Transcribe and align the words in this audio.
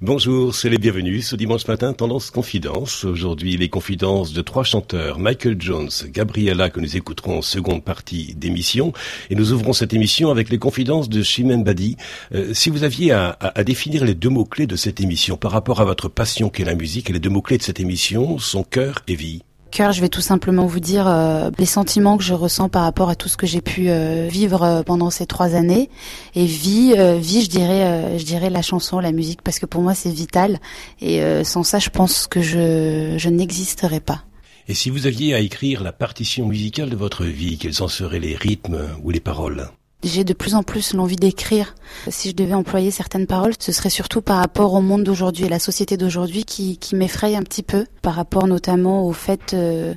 Bonjour, 0.00 0.54
c'est 0.54 0.70
les 0.70 0.78
bienvenus 0.78 1.26
ce 1.26 1.34
dimanche 1.34 1.66
matin, 1.66 1.92
Tendance 1.92 2.30
Confidence. 2.30 3.02
Aujourd'hui, 3.02 3.56
les 3.56 3.68
confidences 3.68 4.32
de 4.32 4.42
trois 4.42 4.62
chanteurs, 4.62 5.18
Michael 5.18 5.56
Jones, 5.58 5.90
Gabriella, 6.12 6.70
que 6.70 6.78
nous 6.78 6.96
écouterons 6.96 7.38
en 7.38 7.42
seconde 7.42 7.82
partie 7.82 8.36
d'émission. 8.36 8.92
Et 9.28 9.34
nous 9.34 9.52
ouvrons 9.52 9.72
cette 9.72 9.92
émission 9.92 10.30
avec 10.30 10.50
les 10.50 10.58
confidences 10.58 11.08
de 11.08 11.24
Chimène 11.24 11.64
Badi. 11.64 11.96
Euh, 12.32 12.54
si 12.54 12.70
vous 12.70 12.84
aviez 12.84 13.10
à, 13.10 13.36
définir 13.66 14.04
les 14.04 14.14
deux 14.14 14.30
mots-clés 14.30 14.68
de 14.68 14.76
cette 14.76 15.00
émission 15.00 15.36
par 15.36 15.50
rapport 15.50 15.80
à 15.80 15.84
votre 15.84 16.08
passion 16.08 16.48
qu'est 16.48 16.64
la 16.64 16.76
musique, 16.76 17.10
et 17.10 17.12
les 17.12 17.18
deux 17.18 17.30
mots-clés 17.30 17.58
de 17.58 17.64
cette 17.64 17.80
émission 17.80 18.38
sont 18.38 18.62
cœur 18.62 19.00
et 19.08 19.16
vie. 19.16 19.42
Cœur, 19.70 19.92
je 19.92 20.00
vais 20.00 20.08
tout 20.08 20.20
simplement 20.20 20.66
vous 20.66 20.80
dire 20.80 21.06
euh, 21.06 21.50
les 21.58 21.66
sentiments 21.66 22.16
que 22.16 22.24
je 22.24 22.34
ressens 22.34 22.68
par 22.68 22.82
rapport 22.82 23.10
à 23.10 23.14
tout 23.14 23.28
ce 23.28 23.36
que 23.36 23.46
j'ai 23.46 23.60
pu 23.60 23.90
euh, 23.90 24.26
vivre 24.28 24.62
euh, 24.62 24.82
pendant 24.82 25.10
ces 25.10 25.26
trois 25.26 25.54
années. 25.54 25.90
Et 26.34 26.46
vie, 26.46 26.94
vie, 27.18 27.42
je 27.42 27.48
dirais, 27.48 28.18
je 28.18 28.24
dirais 28.24 28.50
la 28.50 28.62
chanson, 28.62 29.00
la 29.00 29.12
musique, 29.12 29.42
parce 29.42 29.58
que 29.58 29.66
pour 29.66 29.82
moi 29.82 29.94
c'est 29.94 30.10
vital. 30.10 30.58
Et 31.00 31.20
sans 31.44 31.62
ça, 31.62 31.78
je 31.78 31.90
pense 31.90 32.26
que 32.26 32.40
je, 32.40 33.14
je 33.16 33.28
n'existerais 33.28 34.00
pas. 34.00 34.24
Et 34.68 34.74
si 34.74 34.90
vous 34.90 35.06
aviez 35.06 35.34
à 35.34 35.40
écrire 35.40 35.82
la 35.82 35.92
partition 35.92 36.46
musicale 36.46 36.90
de 36.90 36.96
votre 36.96 37.24
vie, 37.24 37.58
quels 37.58 37.82
en 37.82 37.88
seraient 37.88 38.20
les 38.20 38.36
rythmes 38.36 38.88
ou 39.02 39.10
les 39.10 39.20
paroles? 39.20 39.68
J'ai 40.04 40.22
de 40.24 40.32
plus 40.32 40.54
en 40.54 40.62
plus 40.62 40.94
l'envie 40.94 41.16
d'écrire. 41.16 41.74
Si 42.08 42.30
je 42.30 42.34
devais 42.34 42.54
employer 42.54 42.90
certaines 42.90 43.26
paroles, 43.26 43.54
ce 43.58 43.72
serait 43.72 43.90
surtout 43.90 44.22
par 44.22 44.38
rapport 44.38 44.74
au 44.74 44.80
monde 44.80 45.02
d'aujourd'hui 45.02 45.46
et 45.46 45.48
la 45.48 45.58
société 45.58 45.96
d'aujourd'hui 45.96 46.44
qui, 46.44 46.78
qui 46.78 46.94
m'effraie 46.94 47.34
un 47.34 47.42
petit 47.42 47.62
peu, 47.62 47.86
par 48.02 48.14
rapport 48.14 48.46
notamment 48.46 49.04
au 49.04 49.12
fait 49.12 49.54
euh, 49.54 49.94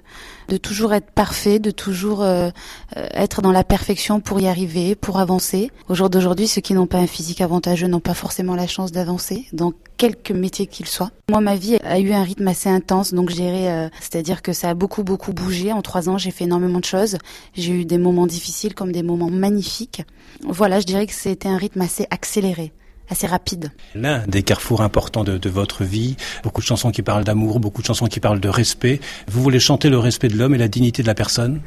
de 0.51 0.57
toujours 0.57 0.93
être 0.93 1.11
parfait, 1.11 1.59
de 1.59 1.71
toujours 1.71 2.21
euh, 2.21 2.49
euh, 2.97 3.07
être 3.13 3.41
dans 3.41 3.53
la 3.53 3.63
perfection 3.63 4.19
pour 4.19 4.41
y 4.41 4.47
arriver, 4.49 4.95
pour 4.95 5.17
avancer. 5.17 5.71
Au 5.87 5.95
jour 5.95 6.09
d'aujourd'hui, 6.09 6.45
ceux 6.49 6.59
qui 6.59 6.73
n'ont 6.73 6.87
pas 6.87 6.97
un 6.97 7.07
physique 7.07 7.39
avantageux 7.39 7.87
n'ont 7.87 8.01
pas 8.01 8.13
forcément 8.13 8.53
la 8.53 8.67
chance 8.67 8.91
d'avancer 8.91 9.45
dans 9.53 9.71
quelque 9.95 10.33
métier 10.33 10.67
qu'il 10.67 10.87
soit. 10.87 11.11
Moi, 11.29 11.39
ma 11.39 11.55
vie 11.55 11.77
a 11.85 11.99
eu 11.99 12.11
un 12.11 12.23
rythme 12.23 12.49
assez 12.49 12.67
intense, 12.67 13.13
donc 13.13 13.29
j'irai, 13.29 13.71
euh, 13.71 13.87
c'est-à-dire 14.01 14.41
que 14.41 14.51
ça 14.51 14.69
a 14.69 14.73
beaucoup 14.73 15.03
beaucoup 15.03 15.31
bougé. 15.31 15.71
En 15.71 15.81
trois 15.81 16.09
ans, 16.09 16.17
j'ai 16.17 16.31
fait 16.31 16.43
énormément 16.43 16.79
de 16.79 16.85
choses. 16.85 17.17
J'ai 17.53 17.71
eu 17.71 17.85
des 17.85 17.97
moments 17.97 18.27
difficiles 18.27 18.73
comme 18.75 18.91
des 18.91 19.03
moments 19.03 19.29
magnifiques. 19.29 20.03
Voilà, 20.43 20.81
je 20.81 20.85
dirais 20.85 21.07
que 21.07 21.13
c'était 21.13 21.47
un 21.47 21.57
rythme 21.57 21.79
assez 21.79 22.07
accéléré 22.09 22.73
assez 23.09 23.27
rapide. 23.27 23.71
L'un 23.95 24.25
des 24.27 24.43
carrefours 24.43 24.81
importants 24.81 25.23
de, 25.23 25.37
de, 25.37 25.49
votre 25.49 25.83
vie, 25.83 26.15
beaucoup 26.43 26.61
de 26.61 26.65
chansons 26.65 26.91
qui 26.91 27.01
parlent 27.01 27.23
d'amour, 27.23 27.59
beaucoup 27.59 27.81
de 27.81 27.87
chansons 27.87 28.07
qui 28.07 28.19
parlent 28.19 28.39
de 28.39 28.49
respect. 28.49 28.99
Vous 29.27 29.41
voulez 29.41 29.59
chanter 29.59 29.89
le 29.89 29.99
respect 29.99 30.29
de 30.29 30.37
l'homme 30.37 30.55
et 30.55 30.57
la 30.57 30.67
dignité 30.67 31.01
de 31.01 31.07
la 31.07 31.15
personne? 31.15 31.61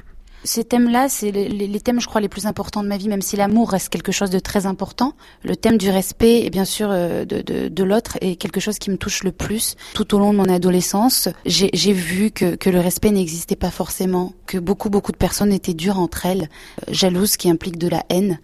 Ces 0.45 0.65
thèmes-là, 0.65 1.09
c'est 1.09 1.31
les, 1.31 1.81
thèmes, 1.81 2.01
je 2.01 2.07
crois, 2.07 2.21
les 2.21 2.29
plus 2.29 2.47
importants 2.47 2.83
de 2.83 2.89
ma 2.89 2.97
vie, 2.97 3.09
même 3.09 3.23
si 3.23 3.37
l'amour 3.37 3.71
reste 3.71 3.89
quelque 3.89 4.13
chose 4.13 4.31
de 4.31 4.39
très 4.39 4.67
important. 4.67 5.15
Le 5.43 5.57
thème 5.57 5.79
du 5.79 5.91
respect 5.91 6.43
et 6.45 6.51
bien 6.51 6.65
sûr 6.65 6.89
euh, 6.91 7.25
de, 7.25 7.41
de, 7.41 7.69
de 7.69 7.85
l'autre 7.85 8.19
est 8.21 8.37
quelque 8.37 8.61
chose 8.61 8.79
qui 8.79 8.91
me 8.91 8.97
touche 8.97 9.25
le 9.25 9.33
plus. 9.33 9.77
Tout 9.95 10.15
au 10.15 10.19
long 10.19 10.33
de 10.33 10.39
mon 10.39 10.49
adolescence, 10.49 11.29
j'ai 11.47 11.93
vu 11.93 12.31
que, 12.31 12.55
que 12.57 12.71
le 12.71 12.81
respect 12.81 13.11
n'existait 13.11 13.57
pas 13.57 13.71
forcément, 13.71 14.33
que 14.47 14.59
beaucoup, 14.59 14.91
beaucoup 14.91 15.13
de 15.13 15.17
personnes 15.17 15.53
étaient 15.53 15.75
dures 15.75 15.99
entre 15.99 16.27
elles, 16.27 16.49
euh, 16.89 16.93
jalouses, 16.93 17.37
qui 17.37 17.51
impliquent 17.51 17.79
de 17.79 17.89
la 17.89 18.05
haine. 18.11 18.39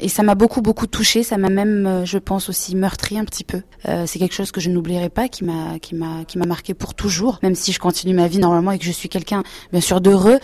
Et 0.00 0.08
ça 0.08 0.22
m'a 0.22 0.34
beaucoup, 0.34 0.60
beaucoup 0.60 0.86
touché. 0.86 1.22
Ça 1.22 1.38
m'a 1.38 1.48
même, 1.48 1.86
euh, 1.86 2.04
je 2.04 2.18
pense, 2.18 2.48
aussi 2.48 2.76
meurtri 2.76 3.18
un 3.18 3.24
petit 3.24 3.44
peu. 3.44 3.62
Euh, 3.88 4.04
c'est 4.06 4.18
quelque 4.18 4.34
chose 4.34 4.52
que 4.52 4.60
je 4.60 4.70
n'oublierai 4.70 5.08
pas, 5.08 5.28
qui 5.28 5.44
m'a, 5.44 5.78
qui 5.78 5.94
m'a, 5.94 6.24
qui 6.24 6.38
m'a 6.38 6.46
marqué 6.46 6.74
pour 6.74 6.94
toujours. 6.94 7.38
Même 7.42 7.54
si 7.54 7.72
je 7.72 7.78
continue 7.78 8.14
ma 8.14 8.28
vie 8.28 8.38
normalement 8.38 8.72
et 8.72 8.78
que 8.78 8.84
je 8.84 8.92
suis 8.92 9.08
quelqu'un, 9.08 9.42
bien 9.72 9.80
sûr, 9.80 10.00
d'heureux, 10.00 10.38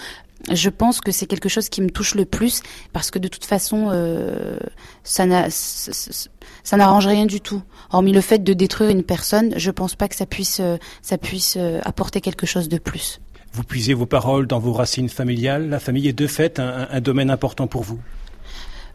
je 0.51 0.71
pense 0.71 1.01
que 1.01 1.13
c'est 1.13 1.27
quelque 1.27 1.49
chose 1.49 1.69
qui 1.69 1.83
me 1.83 1.91
touche 1.91 2.15
le 2.15 2.25
plus 2.25 2.63
parce 2.93 3.11
que 3.11 3.19
de 3.19 3.29
toute 3.29 3.45
façon, 3.45 3.89
euh, 3.91 4.59
ça 5.05 5.27
n'arrange 5.27 7.07
rien 7.07 7.27
du 7.27 7.41
tout. 7.41 7.63
Hormis 7.93 8.13
le 8.13 8.21
fait 8.21 8.39
de 8.39 8.53
détruire 8.53 8.91
une 8.91 9.03
personne, 9.03 9.53
je 9.57 9.71
pense 9.71 9.95
pas 9.95 10.09
que 10.09 10.17
ça 10.17 10.27
puisse, 10.27 10.61
euh, 10.61 10.79
ça 11.03 11.19
puisse 11.19 11.57
euh, 11.59 11.81
apporter 11.85 12.21
quelque 12.21 12.47
chose 12.47 12.69
de 12.69 12.79
plus. 12.79 13.21
Vous 13.53 13.65
puisez 13.65 13.95
vos 13.95 14.07
paroles 14.07 14.47
dans 14.47 14.61
vos 14.61 14.73
racines 14.73 15.09
familiales. 15.09 15.69
La 15.69 15.81
famille 15.81 16.07
est 16.09 16.13
de 16.13 16.27
fait 16.29 16.61
un 16.61 17.01
domaine 17.01 17.31
important 17.31 17.67
pour 17.67 17.83
vous. 17.83 17.99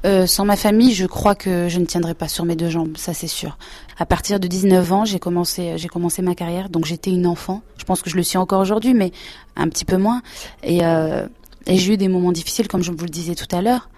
Euh, 0.06 0.28
sans 0.28 0.45
ma 0.45 0.56
famille, 0.56 0.94
je 0.94 1.06
crois 1.06 1.35
que 1.35 1.67
je 1.67 1.79
ne 1.79 1.85
tiendrais 1.85 2.13
pas 2.13 2.28
sur 2.28 2.45
mes 2.45 2.56
deux 2.56 2.69
jambes, 2.69 2.97
ça 2.97 3.13
c'est 3.13 3.28
sûr. 3.28 3.57
À 3.97 4.06
partir 4.06 4.39
de 4.39 4.47
19 4.47 4.91
ans, 4.91 5.06
j'ai 5.06 5.19
commencé, 5.19 5.78
j'ai 5.78 5.88
commencé 5.88 6.22
ma 6.22 6.35
carrière, 6.35 6.69
donc 6.69 6.85
j'étais 6.85 7.11
une 7.11 7.25
enfant. 7.25 7.61
Je 7.78 7.85
pense 7.85 8.01
que 8.01 8.09
je 8.09 8.16
le 8.16 8.23
suis 8.23 8.38
encore 8.38 8.61
aujourd'hui, 8.61 8.94
mais 8.94 9.11
un 9.55 9.67
petit 9.67 9.85
peu 9.85 9.97
moins. 9.97 10.22
Et, 10.63 10.85
euh, 10.85 11.28
et 11.66 11.78
j'ai 11.78 11.94
eu 11.94 11.97
des 11.97 12.07
moments 12.07 12.31
difficiles, 12.31 12.67
comme 12.67 12.84
je 12.84 12.91
vous 12.91 13.05
le 13.05 13.09
disais 13.09 13.35
tout 13.35 13.53
à 13.55 13.61
l'heure. 13.61 13.89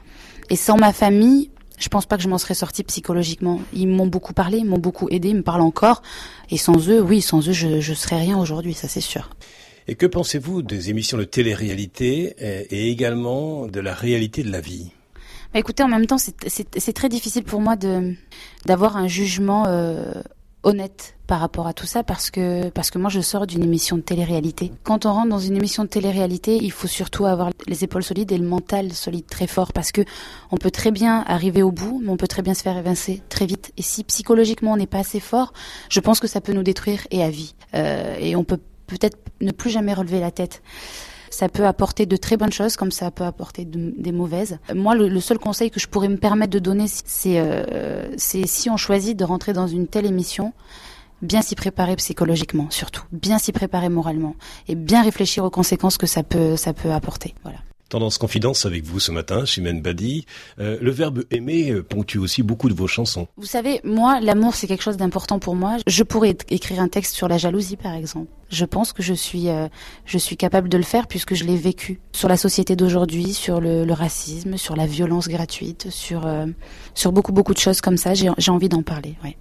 Et 0.50 0.56
sans 0.56 0.78
ma 0.78 0.94
famille, 0.94 1.50
je 1.78 1.90
pense 1.90 2.06
pas 2.06 2.16
que 2.16 2.24
je 2.24 2.30
m'en 2.30 2.38
serais 2.38 2.54
sortie 2.54 2.84
psychologiquement. 2.84 3.60
Ils 3.74 3.88
m'ont 3.88 4.08
beaucoup 4.08 4.34
parlé, 4.34 4.60
ils 4.60 4.66
m'ont 4.66 4.78
beaucoup 4.78 5.10
aidé, 5.10 5.30
ils 5.30 5.36
me 5.36 5.44
parlent 5.44 5.62
encore. 5.62 6.02
Et 6.52 6.58
sans 6.58 6.90
eux, 6.90 7.02
oui, 7.02 7.22
sans 7.22 7.48
eux, 7.50 7.54
je, 7.54 7.82
je 7.82 7.94
serais 7.94 8.18
rien 8.18 8.40
aujourd'hui, 8.40 8.74
ça 8.74 8.88
c'est 8.88 9.02
sûr. 9.02 9.30
Et 9.90 9.96
que 9.96 10.06
pensez-vous 10.06 10.62
des 10.62 10.90
émissions 10.90 11.18
de 11.18 11.24
télé-réalité 11.24 12.36
et 12.40 12.92
également 12.92 13.68
de 13.68 13.80
la 13.80 13.94
réalité 13.94 14.44
de 14.44 14.52
la 14.52 14.60
vie? 14.60 14.92
Écoutez, 15.58 15.84
en 15.84 15.88
même 15.88 16.06
temps, 16.06 16.18
c'est 16.18 16.94
très 16.94 17.10
difficile 17.10 17.44
pour 17.44 17.62
moi 17.62 17.76
d'avoir 18.66 18.98
un 18.98 19.08
jugement 19.08 19.66
euh, 19.68 20.14
honnête 20.64 21.16
par 21.28 21.40
rapport 21.40 21.68
à 21.68 21.74
tout 21.74 21.86
ça 21.86 22.04
parce 22.04 22.32
que 22.32 22.70
parce 22.70 22.90
que 22.90 22.98
moi 22.98 23.10
je 23.10 23.20
sors 23.20 23.48
d'une 23.48 23.64
émission 23.64 23.98
de 23.98 24.02
télé-réalité. 24.02 24.72
Quand 24.84 25.06
on 25.06 25.14
rentre 25.14 25.30
dans 25.30 25.40
une 25.40 25.58
émission 25.58 25.84
de 25.84 25.90
télé-réalité, 25.90 26.58
il 26.62 26.72
faut 26.72 26.88
surtout 26.88 27.26
avoir 27.26 27.52
les 27.68 27.84
épaules 27.84 28.04
solides 28.04 28.32
et 28.32 28.38
le 28.38 28.48
mental 28.48 28.94
solide 28.94 29.28
très 29.28 29.48
fort 29.48 29.74
parce 29.74 29.92
que 29.92 30.02
on 30.52 30.58
peut 30.58 30.72
très 30.72 30.92
bien 30.92 31.24
arriver 31.28 31.64
au 31.64 31.72
bout, 31.72 32.02
mais 32.04 32.10
on 32.10 32.18
peut 32.18 32.28
très 32.28 32.42
bien 32.42 32.54
se 32.54 32.62
faire 32.62 32.78
évincer 32.78 33.22
très 33.30 33.46
vite. 33.46 33.74
Et 33.78 33.82
si 33.82 34.04
psychologiquement 34.04 34.74
on 34.74 34.78
n'est 34.78 34.88
pas 34.88 35.00
assez 35.00 35.20
fort, 35.20 35.54
je 35.90 36.00
pense 36.00 36.20
que 36.20 36.28
ça 36.28 36.42
peut 36.42 36.54
nous 36.54 36.64
détruire 36.64 37.02
et 37.12 37.24
à 37.24 37.30
vie. 37.30 37.56
Euh, 37.74 38.16
et 38.20 38.36
on 38.36 38.44
peut 38.44 38.60
peut-être 38.88 39.18
ne 39.42 39.52
plus 39.52 39.70
jamais 39.70 39.94
relever 39.94 40.20
la 40.20 40.32
tête. 40.32 40.62
Ça 41.30 41.50
peut 41.50 41.66
apporter 41.66 42.06
de 42.06 42.18
très 42.18 42.38
bonnes 42.38 42.52
choses 42.52 42.76
comme 42.76 42.92
ça 42.92 43.12
peut 43.12 43.24
apporter 43.24 43.66
des 43.66 44.12
mauvaises. 44.12 44.60
Moi, 44.74 44.96
le, 44.96 45.20
seul 45.20 45.40
conseil 45.40 45.72
que 45.72 45.80
je 45.80 45.88
pourrais 45.88 46.10
me 46.10 46.18
permettre 46.18 46.52
de 46.52 46.60
donner, 46.60 46.86
euh, 47.26 48.10
c'est 48.18 48.48
si 48.48 48.70
on 48.70 48.78
choisit 48.78 49.18
de 49.18 49.24
rentrer 49.24 49.54
dans 49.54 49.68
une 49.68 49.88
telle 49.88 50.06
émission, 50.06 50.54
bien 51.22 51.42
s'y 51.42 51.56
préparer 51.56 51.96
psychologiquement 51.96 52.68
surtout, 52.70 53.04
bien 53.12 53.40
s'y 53.40 53.52
préparer 53.52 53.90
moralement 53.90 54.36
et 54.68 54.76
bien 54.76 55.02
réfléchir 55.02 55.44
aux 55.44 55.50
conséquences 55.50 55.98
que 55.98 56.08
ça 56.08 56.24
peut 56.24 56.56
ça 56.56 56.74
peut 56.74 56.92
apporter. 56.92 57.34
Voilà. 57.44 57.60
Tendance 57.90 58.18
Confidence 58.18 58.66
avec 58.66 58.84
vous 58.84 59.00
ce 59.00 59.12
matin, 59.12 59.46
Chimène 59.46 59.82
Badi. 59.82 60.26
Euh, 60.60 60.78
le 60.82 60.92
verbe 60.92 61.24
aimer 61.32 61.72
euh, 61.72 61.84
ponctue 61.84 62.18
aussi 62.18 62.44
beaucoup 62.44 62.70
de 62.70 62.74
vos 62.74 62.88
chansons. 62.88 63.28
Vous 63.38 63.46
savez, 63.46 63.80
moi, 63.84 64.20
l'amour, 64.20 64.56
c'est 64.56 64.68
quelque 64.68 64.84
chose 64.84 64.98
d'important 64.98 65.40
pour 65.40 65.56
moi. 65.56 65.78
Je 65.88 66.04
pourrais 66.04 66.36
écrire 66.50 66.80
un 66.80 66.88
texte 66.88 67.16
sur 67.16 67.28
la 67.28 67.38
jalousie, 67.38 67.78
par 67.78 67.94
exemple. 67.94 68.28
Je 68.50 68.66
pense 68.66 68.94
que 68.94 69.04
je 69.04 69.14
suis, 69.14 69.50
euh, 69.50 69.68
je 70.06 70.18
suis 70.18 70.38
capable 70.38 70.70
de 70.70 70.78
le 70.78 70.84
faire 70.84 71.08
puisque 71.08 71.34
je 71.34 71.44
l'ai 71.44 71.58
vécu. 71.58 72.00
Sur 72.12 72.30
la 72.30 72.38
société 72.38 72.76
d'aujourd'hui, 72.76 73.34
sur 73.34 73.62
le, 73.62 73.86
le, 73.86 73.94
racisme, 73.94 74.58
sur 74.58 74.76
la 74.76 74.86
violence 74.86 75.28
gratuite, 75.28 75.90
sur, 75.90 76.30
sur 76.94 77.12
beaucoup, 77.12 77.32
beaucoup 77.32 77.54
de 77.54 77.60
choses 77.60 77.82
comme 77.82 77.98
ça. 77.98 78.14
J'ai 78.14 78.52
envie 78.52 78.70
d'en 78.70 78.84
parler, 78.84 79.16
ouais. 79.24 79.38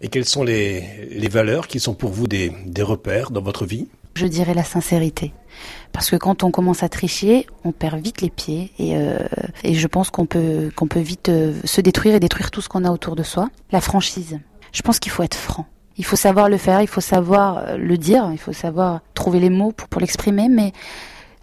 Et 0.00 0.08
quelles 0.08 0.24
sont 0.24 0.42
les, 0.42 1.08
les 1.10 1.28
valeurs 1.28 1.66
qui 1.66 1.80
sont 1.80 1.94
pour 1.94 2.10
vous 2.10 2.26
des, 2.26 2.52
des 2.66 2.82
repères 2.82 3.30
dans 3.30 3.40
votre 3.40 3.64
vie? 3.64 3.86
Je 4.14 4.26
dirais 4.26 4.54
la 4.54 4.64
sincérité. 4.64 5.32
Parce 5.92 6.10
que 6.10 6.16
quand 6.16 6.42
on 6.42 6.50
commence 6.50 6.82
à 6.82 6.88
tricher, 6.88 7.46
on 7.64 7.72
perd 7.72 8.00
vite 8.02 8.20
les 8.20 8.30
pieds 8.30 8.72
et, 8.78 8.96
euh, 8.96 9.18
je 9.64 9.86
pense 9.86 10.10
qu'on 10.10 10.26
peut 10.26 10.70
peut 10.90 11.00
vite 11.00 11.28
euh, 11.28 11.54
se 11.64 11.80
détruire 11.80 12.14
et 12.14 12.20
détruire 12.20 12.50
tout 12.50 12.60
ce 12.60 12.68
qu'on 12.68 12.84
a 12.84 12.90
autour 12.90 13.16
de 13.16 13.22
soi. 13.22 13.48
La 13.70 13.80
franchise. 13.80 14.40
Je 14.72 14.82
pense 14.82 14.98
qu'il 14.98 15.12
faut 15.12 15.22
être 15.22 15.36
franc. 15.36 15.66
Il 15.96 16.04
faut 16.04 16.16
savoir 16.16 16.48
le 16.48 16.56
faire, 16.56 16.80
il 16.80 16.88
faut 16.88 17.00
savoir 17.00 17.58
euh, 17.58 17.76
le 17.76 17.96
dire, 17.96 18.28
il 18.32 18.38
faut 18.38 18.52
savoir 18.52 19.00
trouver 19.14 19.38
les 19.38 19.50
mots 19.50 19.70
pour, 19.70 19.88
pour 19.88 20.00
l'exprimer, 20.00 20.48
mais 20.48 20.72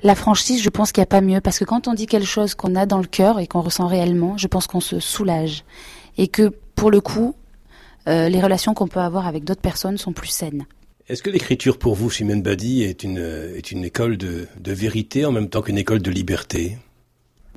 la 0.03 0.15
franchise, 0.15 0.61
je 0.61 0.69
pense 0.69 0.91
qu'il 0.91 1.01
n'y 1.01 1.05
a 1.05 1.07
pas 1.07 1.21
mieux 1.21 1.39
parce 1.39 1.57
que 1.57 1.63
quand 1.63 1.87
on 1.87 1.93
dit 1.93 2.05
quelque 2.05 2.27
chose 2.27 2.53
qu'on 2.53 2.75
a 2.75 2.85
dans 2.85 2.97
le 2.97 3.07
cœur 3.07 3.39
et 3.39 3.47
qu'on 3.47 3.61
ressent 3.61 3.87
réellement, 3.87 4.37
je 4.37 4.47
pense 4.47 4.67
qu'on 4.67 4.81
se 4.81 4.99
soulage 4.99 5.63
et 6.17 6.27
que 6.27 6.51
pour 6.75 6.91
le 6.91 6.99
coup, 6.99 7.35
les 8.07 8.41
relations 8.41 8.73
qu'on 8.73 8.87
peut 8.87 8.99
avoir 8.99 9.27
avec 9.27 9.43
d'autres 9.43 9.61
personnes 9.61 9.99
sont 9.99 10.11
plus 10.11 10.29
saines. 10.29 10.65
Est-ce 11.09 11.23
que 11.23 11.29
l'écriture 11.29 11.77
pour 11.77 11.95
vous, 11.95 12.09
Chimène 12.09 12.41
Badi, 12.41 12.83
est 12.83 13.03
une, 13.03 13.17
est 13.17 13.71
une 13.71 13.83
école 13.83 14.17
de, 14.17 14.47
de 14.59 14.71
vérité 14.71 15.25
en 15.25 15.31
même 15.31 15.49
temps 15.49 15.61
qu'une 15.61 15.77
école 15.77 16.01
de 16.01 16.11
liberté? 16.11 16.77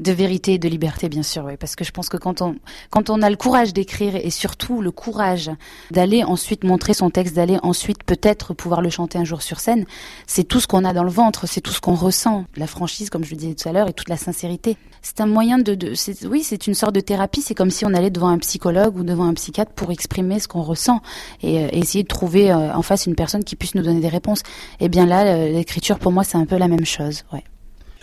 De 0.00 0.12
vérité 0.12 0.54
et 0.54 0.58
de 0.58 0.68
liberté, 0.68 1.08
bien 1.08 1.22
sûr, 1.22 1.44
oui, 1.44 1.56
parce 1.58 1.76
que 1.76 1.84
je 1.84 1.92
pense 1.92 2.08
que 2.08 2.16
quand 2.16 2.42
on 2.42 2.56
quand 2.90 3.10
on 3.10 3.22
a 3.22 3.30
le 3.30 3.36
courage 3.36 3.72
d'écrire 3.72 4.16
et 4.16 4.30
surtout 4.30 4.82
le 4.82 4.90
courage 4.90 5.50
d'aller 5.90 6.24
ensuite 6.24 6.64
montrer 6.64 6.94
son 6.94 7.10
texte, 7.10 7.36
d'aller 7.36 7.58
ensuite 7.62 8.02
peut-être 8.02 8.54
pouvoir 8.54 8.82
le 8.82 8.90
chanter 8.90 9.18
un 9.18 9.24
jour 9.24 9.42
sur 9.42 9.60
scène, 9.60 9.84
c'est 10.26 10.44
tout 10.44 10.60
ce 10.60 10.66
qu'on 10.66 10.84
a 10.84 10.92
dans 10.92 11.04
le 11.04 11.10
ventre, 11.10 11.46
c'est 11.46 11.60
tout 11.60 11.72
ce 11.72 11.80
qu'on 11.80 11.94
ressent, 11.94 12.44
la 12.56 12.66
franchise, 12.66 13.08
comme 13.08 13.24
je 13.24 13.30
le 13.30 13.36
disais 13.36 13.54
tout 13.54 13.68
à 13.68 13.72
l'heure, 13.72 13.88
et 13.88 13.92
toute 13.92 14.08
la 14.08 14.16
sincérité. 14.16 14.76
C'est 15.02 15.20
un 15.20 15.26
moyen 15.26 15.58
de, 15.58 15.74
de 15.74 15.92
oui, 16.26 16.42
c'est 16.42 16.66
une 16.66 16.74
sorte 16.74 16.94
de 16.94 17.00
thérapie. 17.00 17.42
C'est 17.42 17.54
comme 17.54 17.70
si 17.70 17.84
on 17.84 17.92
allait 17.92 18.10
devant 18.10 18.28
un 18.28 18.38
psychologue 18.38 18.96
ou 18.96 19.04
devant 19.04 19.24
un 19.24 19.34
psychiatre 19.34 19.72
pour 19.72 19.92
exprimer 19.92 20.40
ce 20.40 20.48
qu'on 20.48 20.62
ressent 20.62 21.02
et, 21.42 21.64
euh, 21.64 21.68
essayer 21.72 22.02
de 22.02 22.08
trouver 22.08 22.50
euh, 22.50 22.74
en 22.74 22.82
face 22.82 23.06
une 23.06 23.14
personne 23.14 23.44
qui 23.44 23.54
puisse 23.54 23.74
nous 23.74 23.82
donner 23.82 24.00
des 24.00 24.08
réponses. 24.08 24.40
Et 24.80 24.86
eh 24.86 24.88
bien 24.88 25.06
là, 25.06 25.46
l'écriture 25.48 25.98
pour 25.98 26.10
moi, 26.10 26.24
c'est 26.24 26.38
un 26.38 26.46
peu 26.46 26.56
la 26.56 26.68
même 26.68 26.86
chose, 26.86 27.24
ouais. 27.32 27.44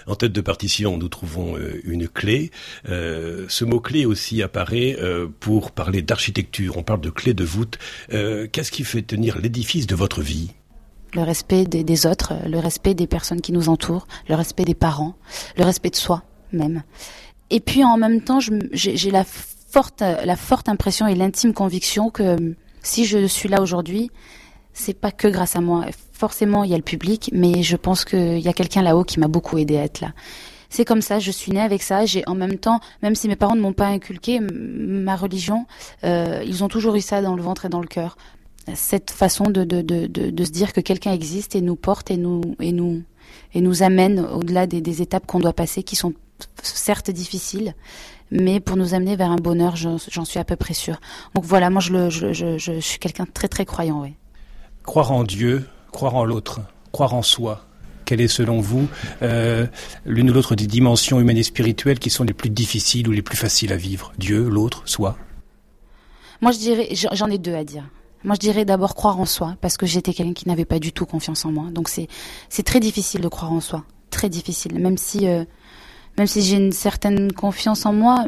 En 0.07 0.15
tête 0.15 0.31
de 0.31 0.41
partition, 0.41 0.97
nous 0.97 1.09
trouvons 1.09 1.57
euh, 1.57 1.81
une 1.83 2.07
clé. 2.07 2.51
Euh, 2.89 3.45
ce 3.49 3.65
mot-clé 3.65 4.05
aussi 4.05 4.41
apparaît 4.41 4.97
euh, 4.99 5.27
pour 5.39 5.71
parler 5.71 6.01
d'architecture. 6.01 6.77
On 6.77 6.83
parle 6.83 7.01
de 7.01 7.09
clé 7.09 7.33
de 7.33 7.43
voûte. 7.43 7.77
Qu'est-ce 8.09 8.71
qui 8.71 8.83
fait 8.83 9.01
tenir 9.01 9.39
l'édifice 9.39 9.87
de 9.87 9.95
votre 9.95 10.21
vie? 10.21 10.51
Le 11.13 11.23
respect 11.23 11.65
des, 11.65 12.05
autres, 12.05 12.33
le 12.45 12.59
respect 12.59 12.93
des 12.93 13.07
personnes 13.07 13.41
qui 13.41 13.51
nous 13.51 13.69
entourent, 13.69 14.07
le 14.29 14.35
respect 14.35 14.63
des 14.63 14.75
parents, 14.75 15.15
le 15.57 15.63
respect 15.63 15.89
de 15.89 15.95
soi 15.95 16.23
même. 16.53 16.83
Et 17.49 17.59
puis 17.59 17.83
en 17.83 17.97
même 17.97 18.21
temps, 18.21 18.39
j'ai 18.71 19.11
la 19.11 19.23
forte, 19.23 20.01
la 20.01 20.35
forte 20.35 20.69
impression 20.69 21.07
et 21.07 21.15
l'intime 21.15 21.53
conviction 21.53 22.09
que 22.09 22.55
si 22.81 23.05
je 23.05 23.25
suis 23.27 23.49
là 23.49 23.61
aujourd'hui, 23.61 24.09
c'est 24.73 24.93
pas 24.93 25.11
que 25.11 25.27
grâce 25.27 25.55
à 25.55 25.61
moi. 25.61 25.85
Forcément, 26.21 26.63
il 26.63 26.69
y 26.69 26.75
a 26.75 26.77
le 26.77 26.83
public, 26.83 27.31
mais 27.33 27.63
je 27.63 27.75
pense 27.75 28.05
qu'il 28.05 28.37
y 28.37 28.47
a 28.47 28.53
quelqu'un 28.53 28.83
là-haut 28.83 29.03
qui 29.03 29.19
m'a 29.19 29.27
beaucoup 29.27 29.57
aidé 29.57 29.77
à 29.77 29.85
être 29.85 30.01
là. 30.01 30.11
C'est 30.69 30.85
comme 30.85 31.01
ça, 31.01 31.17
je 31.17 31.31
suis 31.31 31.51
née 31.51 31.61
avec 31.61 31.81
ça. 31.81 32.05
J'ai 32.05 32.21
en 32.27 32.35
même 32.35 32.59
temps, 32.59 32.79
même 33.01 33.15
si 33.15 33.27
mes 33.27 33.35
parents 33.35 33.55
ne 33.55 33.61
m'ont 33.61 33.73
pas 33.73 33.87
inculqué 33.87 34.39
ma 34.39 35.15
religion, 35.15 35.65
euh, 36.03 36.43
ils 36.45 36.63
ont 36.63 36.67
toujours 36.67 36.93
eu 36.93 37.01
ça 37.01 37.23
dans 37.23 37.35
le 37.35 37.41
ventre 37.41 37.65
et 37.65 37.69
dans 37.69 37.79
le 37.79 37.87
cœur. 37.87 38.17
Cette 38.75 39.09
façon 39.09 39.45
de, 39.45 39.61
se 39.63 40.51
dire 40.51 40.73
que 40.73 40.79
quelqu'un 40.79 41.11
existe 41.11 41.55
et 41.55 41.61
nous 41.61 41.75
porte 41.75 42.11
et 42.11 42.17
nous, 42.17 42.55
et 42.59 42.71
nous, 42.71 43.01
et 43.55 43.61
nous 43.61 43.81
amène 43.81 44.19
au-delà 44.19 44.67
des, 44.67 45.01
étapes 45.01 45.25
qu'on 45.25 45.39
doit 45.39 45.53
passer, 45.53 45.81
qui 45.81 45.95
sont 45.95 46.13
certes 46.61 47.09
difficiles, 47.09 47.73
mais 48.29 48.59
pour 48.59 48.77
nous 48.77 48.93
amener 48.93 49.15
vers 49.15 49.31
un 49.31 49.37
bonheur, 49.37 49.75
j'en 49.75 49.97
suis 50.25 50.39
à 50.39 50.43
peu 50.43 50.55
près 50.55 50.75
sûre. 50.75 51.01
Donc 51.33 51.45
voilà, 51.45 51.71
moi 51.71 51.81
je, 51.81 52.11
je, 52.11 52.31
je, 52.31 52.59
je 52.59 52.79
suis 52.79 52.99
quelqu'un 52.99 53.23
de 53.23 53.31
très 53.31 53.47
très 53.47 53.65
croyant, 53.65 54.03
oui. 54.03 54.13
Croire 54.83 55.11
en 55.11 55.23
Dieu, 55.23 55.65
croire 55.91 56.15
en 56.15 56.25
l'autre, 56.25 56.61
croire 56.91 57.13
en 57.13 57.21
soi. 57.21 57.65
Quelle 58.05 58.21
est 58.21 58.27
selon 58.27 58.59
vous 58.59 58.87
euh, 59.21 59.67
l'une 60.05 60.29
ou 60.29 60.33
l'autre 60.33 60.55
des 60.55 60.67
dimensions 60.67 61.19
humaines 61.19 61.37
et 61.37 61.43
spirituelles 61.43 61.99
qui 61.99 62.09
sont 62.09 62.23
les 62.23 62.33
plus 62.33 62.49
difficiles 62.49 63.07
ou 63.07 63.11
les 63.11 63.21
plus 63.21 63.37
faciles 63.37 63.71
à 63.71 63.77
vivre? 63.77 64.11
Dieu, 64.17 64.49
l'autre, 64.49 64.83
soi? 64.85 65.17
Moi 66.41 66.51
je 66.51 66.57
dirais, 66.57 66.89
j'en 66.93 67.29
ai 67.29 67.37
deux 67.37 67.55
à 67.55 67.63
dire. 67.63 67.89
Moi, 68.23 68.35
je 68.35 68.39
dirais 68.39 68.65
d'abord 68.65 68.93
croire 68.93 69.19
en 69.19 69.25
soi, 69.25 69.55
parce 69.61 69.77
que 69.77 69.87
j'étais 69.87 70.13
quelqu'un 70.13 70.33
qui 70.33 70.47
n'avait 70.47 70.65
pas 70.65 70.77
du 70.77 70.93
tout 70.93 71.07
confiance 71.07 71.43
en 71.43 71.51
moi. 71.51 71.71
Donc, 71.71 71.89
c'est 71.89 72.63
très 72.63 72.79
difficile 72.79 73.21
de 73.21 73.27
croire 73.27 73.51
en 73.51 73.61
soi, 73.61 73.83
très 74.11 74.29
difficile. 74.29 74.79
Même 74.79 74.97
si 74.97 75.27
euh, 75.27 75.43
si 76.25 76.41
j'ai 76.41 76.57
une 76.57 76.71
certaine 76.71 77.31
confiance 77.31 77.85
en 77.85 77.93
moi, 77.93 78.25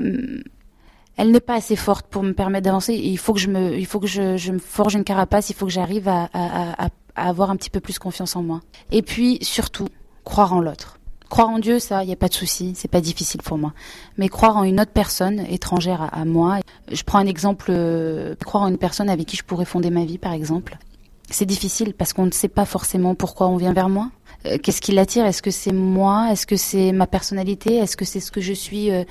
elle 1.18 1.32
n'est 1.32 1.40
pas 1.40 1.56
assez 1.56 1.76
forte 1.76 2.08
pour 2.08 2.24
me 2.24 2.34
permettre 2.34 2.66
d'avancer. 2.66 2.96
Il 2.96 3.18
faut 3.18 3.34
que 3.34 3.40
je 3.40 3.50
me, 3.50 3.78
il 3.78 3.86
faut 3.86 4.00
que 4.00 4.08
je, 4.08 4.38
je, 4.38 4.52
me 4.52 4.60
forge 4.60 4.96
une 4.96 5.04
carapace. 5.04 5.50
Il 5.50 5.56
faut 5.56 5.68
que 5.68 5.72
j'arrive 5.72 6.08
à, 6.08 6.90
avoir 7.16 7.50
un 7.50 7.56
petit 7.56 7.70
peu 7.70 7.80
plus 7.80 8.00
confiance 8.00 8.36
en 8.36 8.44
moi. 8.44 8.62
Et 8.92 9.02
puis 9.02 9.38
surtout, 9.42 9.88
croire 10.24 10.54
en 10.54 10.62
l'autre. 10.62 11.00
Croire 11.30 11.50
en 11.50 11.58
Dieu, 11.58 11.80
ça, 11.80 12.04
il 12.04 12.08
n'y 12.08 12.14
a 12.14 12.16
pas 12.16 12.28
de 12.28 12.34
souci, 12.34 12.74
c'est 12.76 12.88
pas 12.88 13.02
difficile 13.02 13.42
pour 13.42 13.58
moi. 13.58 13.74
Mais 14.18 14.30
croire 14.30 14.56
en 14.56 14.64
une 14.64 14.80
autre 14.80 14.92
personne 14.92 15.40
étrangère 15.40 16.10
à, 16.14 16.26
moi, 16.26 16.60
je 16.92 17.02
prends 17.02 17.18
un 17.18 17.26
exemple, 17.26 17.68
euh, 17.70 18.36
croire 18.36 18.66
en 18.66 18.68
une 18.68 18.78
personne 18.78 19.10
avec 19.10 19.26
qui 19.26 19.36
je 19.36 19.44
pourrais 19.44 19.66
fonder 19.66 19.90
ma 19.90 20.06
vie, 20.06 20.20
par 20.20 20.34
exemple. 20.34 20.78
C'est 21.32 21.48
difficile 21.48 21.96
parce 21.96 22.14
qu'on 22.14 22.28
ne 22.28 22.32
sait 22.32 22.50
pas 22.50 22.66
forcément 22.66 23.16
pourquoi 23.16 23.48
on 23.48 23.58
vient 23.58 23.74
vers 23.74 23.90
moi. 23.90 24.12
Euh, 24.46 24.60
qu'est-ce 24.62 24.80
qui 24.80 24.92
l'attire? 24.92 25.26
Est-ce 25.26 25.42
que 25.42 25.50
c'est 25.50 25.72
moi? 25.72 26.28
Est-ce 26.32 26.46
que 26.46 26.56
c'est 26.56 26.92
ma 26.92 27.08
personnalité? 27.08 27.78
Est-ce 27.78 27.98
que 27.98 28.06
c'est 28.06 28.20
ce 28.20 28.32
que 28.32 28.42
je 28.42 28.54
suis 28.54 28.92
euh, 28.92 29.04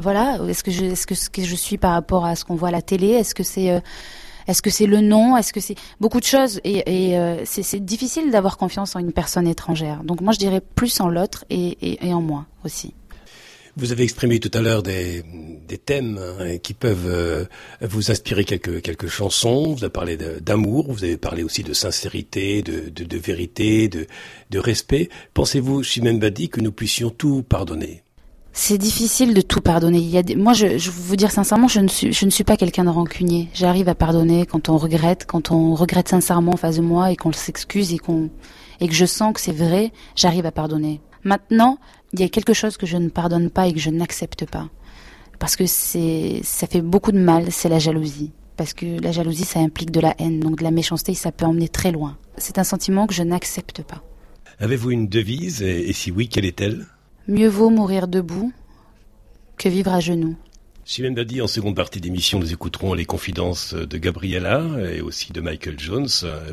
Voilà? 0.00 0.40
Est-ce 0.48 0.64
que 0.64 0.70
est-ce 0.70 1.06
que 1.06 1.14
ce 1.14 1.30
que 1.30 1.42
je 1.42 1.54
suis 1.54 1.78
par 1.78 1.92
rapport 1.92 2.24
à 2.24 2.34
ce 2.34 2.44
qu'on 2.44 2.56
voit 2.56 2.70
à 2.70 2.72
la 2.72 2.82
télé? 2.82 3.08
Est-ce 3.10 3.36
que 3.36 3.44
c'est 3.44 3.80
est-ce 4.46 4.62
que 4.62 4.70
c'est 4.70 4.86
le 4.86 5.00
nom? 5.00 5.36
Est-ce 5.36 5.52
que 5.52 5.60
c'est 5.60 5.76
beaucoup 6.00 6.20
de 6.20 6.24
choses 6.24 6.60
Et, 6.64 6.82
et 6.86 7.18
c'est, 7.44 7.62
c'est 7.62 7.84
difficile 7.84 8.30
d'avoir 8.30 8.56
confiance 8.56 8.96
en 8.96 9.00
une 9.00 9.12
personne 9.12 9.46
étrangère. 9.46 10.02
Donc 10.04 10.20
moi, 10.20 10.32
je 10.32 10.38
dirais 10.38 10.60
plus 10.60 11.00
en 11.00 11.08
l'autre 11.08 11.44
et, 11.50 11.76
et, 11.80 12.06
et 12.06 12.14
en 12.14 12.20
moi 12.20 12.46
aussi. 12.64 12.94
Vous 13.78 13.92
avez 13.92 14.04
exprimé 14.04 14.40
tout 14.40 14.50
à 14.54 14.62
l'heure 14.62 14.82
des, 14.82 15.22
des 15.68 15.76
thèmes 15.76 16.18
hein, 16.40 16.56
qui 16.56 16.72
peuvent 16.72 17.06
euh, 17.06 17.44
vous 17.82 18.10
inspirer 18.10 18.44
quelques, 18.44 18.80
quelques 18.80 19.08
chansons. 19.08 19.74
Vous 19.74 19.84
avez 19.84 19.92
parlé 19.92 20.16
d'amour, 20.16 20.90
vous 20.90 21.04
avez 21.04 21.18
parlé 21.18 21.42
aussi 21.42 21.62
de 21.62 21.74
sincérité, 21.74 22.62
de, 22.62 22.88
de, 22.88 23.04
de 23.04 23.18
vérité, 23.18 23.88
de, 23.88 24.06
de 24.48 24.58
respect. 24.58 25.10
Pensez-vous, 25.34 25.82
Chimène 25.82 26.18
Badi, 26.18 26.48
que 26.48 26.62
nous 26.62 26.72
puissions 26.72 27.10
tout 27.10 27.42
pardonner? 27.42 28.02
C'est 28.58 28.78
difficile 28.78 29.34
de 29.34 29.42
tout 29.42 29.60
pardonner. 29.60 29.98
Il 29.98 30.08
y 30.08 30.16
a 30.16 30.22
des... 30.22 30.34
Moi, 30.34 30.54
je, 30.54 30.78
je 30.78 30.90
vous 30.90 31.14
dire 31.14 31.30
sincèrement, 31.30 31.68
je 31.68 31.78
ne 31.78 31.88
suis, 31.88 32.14
je 32.14 32.24
ne 32.24 32.30
suis 32.30 32.42
pas 32.42 32.56
quelqu'un 32.56 32.84
de 32.84 32.88
rancunier. 32.88 33.50
J'arrive 33.52 33.86
à 33.90 33.94
pardonner 33.94 34.46
quand 34.46 34.70
on 34.70 34.78
regrette, 34.78 35.26
quand 35.26 35.50
on 35.50 35.74
regrette 35.74 36.08
sincèrement 36.08 36.52
en 36.52 36.56
face 36.56 36.76
de 36.76 36.80
moi 36.80 37.12
et 37.12 37.16
qu'on 37.16 37.32
s'excuse 37.32 37.92
et 37.92 37.98
qu'on 37.98 38.30
et 38.80 38.88
que 38.88 38.94
je 38.94 39.04
sens 39.04 39.34
que 39.34 39.42
c'est 39.42 39.52
vrai. 39.52 39.92
J'arrive 40.16 40.46
à 40.46 40.52
pardonner. 40.52 41.02
Maintenant, 41.22 41.78
il 42.14 42.20
y 42.20 42.22
a 42.22 42.30
quelque 42.30 42.54
chose 42.54 42.78
que 42.78 42.86
je 42.86 42.96
ne 42.96 43.10
pardonne 43.10 43.50
pas 43.50 43.66
et 43.66 43.74
que 43.74 43.78
je 43.78 43.90
n'accepte 43.90 44.46
pas. 44.46 44.70
Parce 45.38 45.54
que 45.54 45.66
c'est, 45.66 46.40
ça 46.42 46.66
fait 46.66 46.80
beaucoup 46.80 47.12
de 47.12 47.18
mal, 47.18 47.52
c'est 47.52 47.68
la 47.68 47.78
jalousie. 47.78 48.32
Parce 48.56 48.72
que 48.72 48.98
la 49.02 49.12
jalousie, 49.12 49.44
ça 49.44 49.60
implique 49.60 49.90
de 49.90 50.00
la 50.00 50.14
haine, 50.18 50.40
donc 50.40 50.60
de 50.60 50.64
la 50.64 50.70
méchanceté, 50.70 51.12
ça 51.12 51.30
peut 51.30 51.44
emmener 51.44 51.68
très 51.68 51.92
loin. 51.92 52.16
C'est 52.38 52.56
un 52.56 52.64
sentiment 52.64 53.06
que 53.06 53.12
je 53.12 53.22
n'accepte 53.22 53.82
pas. 53.82 54.02
Avez-vous 54.60 54.92
une 54.92 55.08
devise? 55.08 55.60
Et 55.60 55.92
si 55.92 56.10
oui, 56.10 56.30
quelle 56.30 56.46
est-elle? 56.46 56.86
Mieux 57.28 57.48
vaut 57.48 57.70
mourir 57.70 58.06
debout 58.06 58.52
que 59.58 59.68
vivre 59.68 59.92
à 59.92 59.98
genoux. 59.98 60.36
Chimène 60.88 61.16
Badi, 61.16 61.42
en 61.42 61.48
seconde 61.48 61.74
partie 61.74 62.00
d'émission, 62.00 62.38
nous 62.38 62.52
écouterons 62.52 62.94
les 62.94 63.04
confidences 63.04 63.74
de 63.74 63.98
Gabriella 63.98 64.62
et 64.94 65.00
aussi 65.00 65.32
de 65.32 65.40
Michael 65.40 65.80
Jones. 65.80 66.06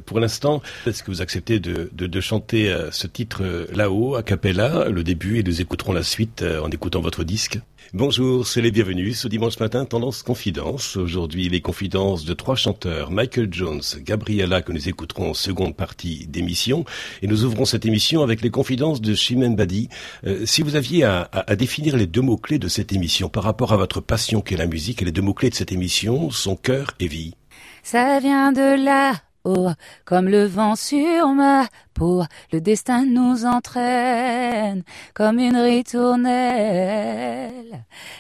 Pour 0.08 0.20
l'instant, 0.20 0.64
est-ce 0.88 1.04
que 1.04 1.12
vous 1.12 1.22
acceptez 1.22 1.60
de, 1.60 1.92
de, 1.94 2.08
de 2.08 2.20
chanter 2.20 2.72
euh, 2.72 2.90
ce 2.90 3.06
titre 3.06 3.44
euh, 3.44 3.68
là-haut, 3.76 4.16
a 4.16 4.24
cappella, 4.24 4.90
le 4.90 5.04
début, 5.04 5.38
et 5.38 5.44
nous 5.44 5.62
écouterons 5.62 5.94
la 5.94 6.02
suite 6.02 6.42
euh, 6.42 6.64
en 6.64 6.72
écoutant 6.72 7.00
votre 7.00 7.24
disque? 7.24 7.60
Bonjour, 7.96 8.48
c'est 8.48 8.62
les 8.62 8.72
bienvenus 8.72 9.20
ce 9.20 9.28
dimanche 9.28 9.60
matin 9.60 9.86
Tendance 9.86 10.24
Confidence. 10.24 10.98
Aujourd'hui, 10.98 11.48
les 11.48 11.62
confidences 11.62 12.26
de 12.26 12.34
trois 12.34 12.56
chanteurs, 12.56 13.12
Michael 13.12 13.50
Jones, 13.52 13.84
Gabriella, 14.00 14.64
que 14.64 14.72
nous 14.72 14.90
écouterons 14.90 15.30
en 15.30 15.34
seconde 15.36 15.76
partie 15.76 16.26
d'émission. 16.26 16.86
Et 17.22 17.28
nous 17.28 17.44
ouvrons 17.44 17.66
cette 17.66 17.86
émission 17.86 18.24
avec 18.24 18.42
les 18.42 18.50
confidences 18.50 19.00
de 19.00 19.14
Chimène 19.14 19.56
Badi. 19.56 19.90
Euh, 20.26 20.44
si 20.46 20.64
vous 20.64 20.76
aviez 20.76 21.04
à, 21.04 21.30
à, 21.32 21.56
définir 21.56 21.96
les 21.96 22.08
deux 22.08 22.22
mots-clés 22.22 22.58
de 22.58 22.68
cette 22.68 22.94
émission 22.94 23.30
par 23.30 23.44
rapport 23.44 23.74
à 23.74 23.78
votre 23.78 24.00
passion 24.24 24.40
qu'est 24.40 24.56
la 24.56 24.68
musique, 24.68 25.02
et 25.02 25.06
les 25.06 25.12
deux 25.12 25.22
mots-clés 25.22 25.50
de 25.50 25.56
cette 25.56 25.74
émission 25.74 26.30
sont 26.30 26.56
cœur 26.56 26.92
et 27.02 27.08
vie. 27.08 27.36
Ça 27.84 28.22
vient 28.22 28.54
de 28.54 28.82
là 28.82 29.16
Oh, 29.44 29.72
comme 30.06 30.30
le 30.30 30.46
vent 30.46 30.78
sur 30.78 31.28
ma 31.34 31.68
peau, 31.94 32.24
le 32.54 32.62
destin 32.62 33.06
nous 33.06 33.44
entraîne 33.46 34.84
comme 35.14 35.40
une 35.40 35.58
ritournelle. 35.58 37.04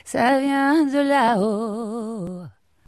Ça 0.03 0.41
vient 0.41 0.83
de 0.83 1.00
là-haut. 1.00 2.41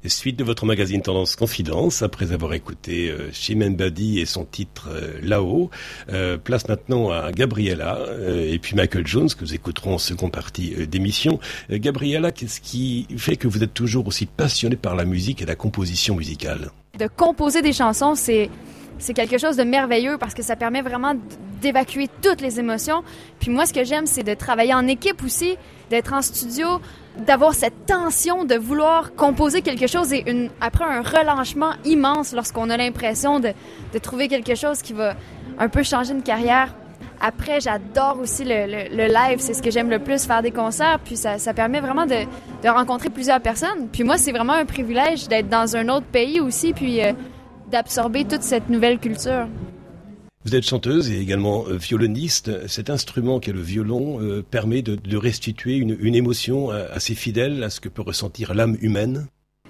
Suite 0.09 0.37
de 0.37 0.43
votre 0.43 0.65
magazine 0.65 1.01
Tendance 1.01 1.35
Confidence, 1.35 2.01
après 2.01 2.31
avoir 2.31 2.53
écouté 2.53 3.09
euh, 3.09 3.29
Chimène 3.31 3.75
Badi 3.75 4.19
et 4.19 4.25
son 4.25 4.45
titre 4.45 4.89
euh, 4.91 5.19
Là-haut, 5.21 5.69
euh, 6.11 6.37
place 6.37 6.67
maintenant 6.67 7.11
à 7.11 7.31
Gabriella 7.31 7.97
euh, 7.99 8.51
et 8.51 8.59
puis 8.59 8.75
Michael 8.75 9.05
Jones 9.05 9.29
que 9.29 9.41
nous 9.41 9.53
écouterons 9.53 9.95
en 9.95 9.97
seconde 9.97 10.31
partie 10.31 10.87
d'émission. 10.87 11.39
Gabriella, 11.69 12.31
qu'est-ce 12.31 12.61
qui 12.61 13.07
fait 13.17 13.35
que 13.35 13.47
vous 13.47 13.63
êtes 13.63 13.73
toujours 13.73 14.07
aussi 14.07 14.25
passionnée 14.25 14.75
par 14.75 14.95
la 14.95 15.05
musique 15.05 15.41
et 15.41 15.45
la 15.45 15.55
composition 15.55 16.15
musicale? 16.15 16.71
De 16.97 17.07
composer 17.07 17.61
des 17.61 17.73
chansons, 17.73 18.15
c'est 18.15 18.49
c'est 18.97 19.13
quelque 19.13 19.37
chose 19.37 19.57
de 19.57 19.63
merveilleux 19.63 20.17
parce 20.17 20.33
que 20.33 20.41
ça 20.41 20.55
permet 20.55 20.81
vraiment 20.81 21.13
d'évacuer 21.61 22.07
toutes 22.21 22.41
les 22.41 22.59
émotions. 22.59 23.03
Puis 23.39 23.51
moi, 23.51 23.65
ce 23.65 23.73
que 23.73 23.83
j'aime, 23.83 24.05
c'est 24.05 24.23
de 24.23 24.33
travailler 24.33 24.73
en 24.73 24.87
équipe 24.87 25.23
aussi, 25.23 25.57
d'être 25.89 26.13
en 26.13 26.21
studio, 26.21 26.81
d'avoir 27.17 27.53
cette 27.53 27.85
tension 27.85 28.43
de 28.43 28.55
vouloir 28.55 29.13
composer 29.15 29.61
quelque 29.61 29.87
chose 29.87 30.11
et 30.13 30.29
une, 30.29 30.49
après 30.61 30.85
un 30.85 31.01
relâchement 31.01 31.71
immense 31.85 32.33
lorsqu'on 32.33 32.69
a 32.69 32.77
l'impression 32.77 33.39
de, 33.39 33.53
trouver 34.01 34.27
quelque 34.27 34.55
chose 34.55 34.81
qui 34.81 34.93
va 34.93 35.13
un 35.57 35.69
peu 35.69 35.83
changer 35.83 36.13
une 36.13 36.23
carrière. 36.23 36.75
Après, 37.21 37.61
j'adore 37.61 38.19
aussi 38.21 38.43
le, 38.43 39.07
live, 39.07 39.39
c'est 39.39 39.53
ce 39.53 39.61
que 39.61 39.71
j'aime 39.71 39.89
le 39.89 39.99
plus, 39.99 40.25
faire 40.25 40.41
des 40.41 40.51
concerts, 40.51 40.99
puis 41.03 41.15
ça, 41.15 41.37
permet 41.53 41.79
vraiment 41.79 42.05
de, 42.05 42.25
de, 42.61 42.69
rencontrer 42.69 43.09
plusieurs 43.09 43.39
personnes. 43.39 43.87
Puis 43.91 44.03
moi, 44.03 44.17
c'est 44.17 44.31
vraiment 44.31 44.53
un 44.53 44.65
privilège 44.65 45.29
d'être 45.29 45.47
dans 45.47 45.77
un 45.77 45.87
autre 45.87 46.05
pays 46.05 46.41
aussi, 46.41 46.73
puis 46.73 47.01
euh, 47.01 47.13
d'absorber 47.71 48.25
toute 48.25 48.43
cette 48.43 48.69
nouvelle 48.69 48.99
culture. 48.99 49.47
Vous 50.45 50.55
êtes 50.55 50.67
chanteuse 50.67 51.09
et 51.09 51.19
également 51.19 51.65
euh, 51.67 51.75
violoniste. 51.75 52.67
Cet 52.67 52.91
instrument 52.91 53.39
qu'est 53.39 53.51
le 53.51 53.61
violon 53.61 54.21
euh, 54.21 54.43
permet 54.43 54.83
de, 54.83 55.17
restituer 55.17 55.77
une, 55.77 56.13
émotion 56.13 56.71
euh, 56.71 56.85
assez 56.93 57.15
fidèle 57.15 57.63
à 57.63 57.71
ce 57.71 57.79
que 57.79 57.89
peut 57.89 58.03
ressentir 58.03 58.53
l'âme 58.53 58.77
humaine. 58.79 59.25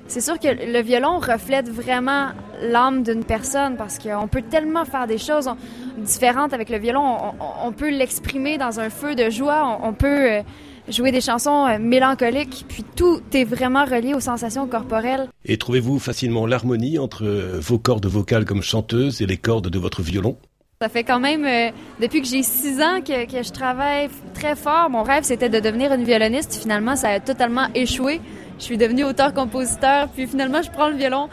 C'est 0.07 0.19
sûr 0.19 0.37
que 0.37 0.49
le 0.49 0.81
violon 0.81 1.19
reflète 1.19 1.69
vraiment 1.69 2.31
l'âme 2.61 3.03
d'une 3.03 3.23
personne 3.23 3.77
parce 3.77 3.99
qu'on 3.99 4.27
peut 4.27 4.41
tellement 4.41 4.83
faire 4.83 5.07
des 5.07 5.17
choses 5.17 5.49
différentes 5.97 6.53
avec 6.53 6.69
le 6.69 6.77
violon. 6.77 7.33
On, 7.63 7.71
peut 7.71 7.89
l'exprimer 7.89 8.57
dans 8.57 8.81
un 8.81 8.89
feu 8.89 9.15
de 9.15 9.29
joie, 9.29 9.79
on, 9.81 9.93
peut 9.93 10.43
jouer 10.89 11.11
des 11.11 11.21
chansons 11.21 11.79
mélancoliques, 11.79 12.65
puis 12.67 12.83
tout 12.95 13.21
est 13.33 13.45
vraiment 13.45 13.85
relié 13.85 14.13
aux 14.13 14.19
sensations 14.19 14.67
corporelles. 14.67 15.27
Et 15.45 15.57
trouvez-vous 15.57 15.97
facilement 15.97 16.45
l'harmonie 16.45 16.99
entre 16.99 17.25
vos 17.59 17.79
cordes 17.79 18.05
vocales 18.05 18.45
comme 18.45 18.61
chanteuse 18.61 19.21
et 19.23 19.25
les 19.25 19.37
cordes 19.37 19.69
de 19.69 19.79
votre 19.79 20.03
violon? 20.03 20.37
Ça 20.81 20.89
fait 20.89 21.03
quand 21.03 21.19
même, 21.19 21.45
euh, 21.45 21.71
depuis 22.01 22.21
que 22.21 22.27
j'ai 22.27 22.43
six 22.43 22.81
ans 22.81 22.99
que, 23.01 23.25
que, 23.25 23.43
je 23.43 23.51
travaille 23.51 24.09
très 24.33 24.55
fort. 24.55 24.89
Mon 24.89 25.03
rêve, 25.03 25.23
c'était 25.23 25.49
de 25.49 25.59
devenir 25.59 25.93
une 25.93 26.03
violoniste. 26.03 26.55
Finalement, 26.55 26.95
ça 26.95 27.09
a 27.09 27.19
totalement 27.19 27.67
échoué. 27.73 28.19
Je 28.59 28.63
suis 28.63 28.77
devenue 28.77 29.03
auteur-compositeur, 29.03 30.09
puis 30.09 30.27
finalement, 30.27 30.61
je 30.61 30.69
prends 30.69 30.89
le 30.89 30.95
violon. 30.95 31.29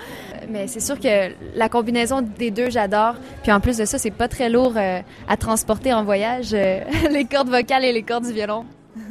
Mais 0.49 0.67
c'est 0.67 0.81
sûr 0.81 0.99
que 0.99 1.33
la 1.57 1.69
combinaison 1.69 2.23
des 2.23 2.51
deux, 2.51 2.71
j'adore. 2.71 3.15
Puis 3.43 3.53
en 3.53 3.61
plus 3.61 3.77
de 3.79 3.85
ça, 3.85 3.99
c'est 3.99 4.11
pas 4.11 4.29
très 4.29 4.49
lourd 4.49 4.75
euh, 4.77 5.01
à 5.29 5.37
transporter 5.37 5.93
en 5.93 6.05
voyage, 6.05 6.51
euh, 6.53 6.81
les 7.11 7.25
cordes 7.25 7.49
vocales 7.49 7.85
et 7.85 7.93
les 7.93 8.03
cordes 8.03 8.27
du 8.27 8.33
violon. 8.33 8.65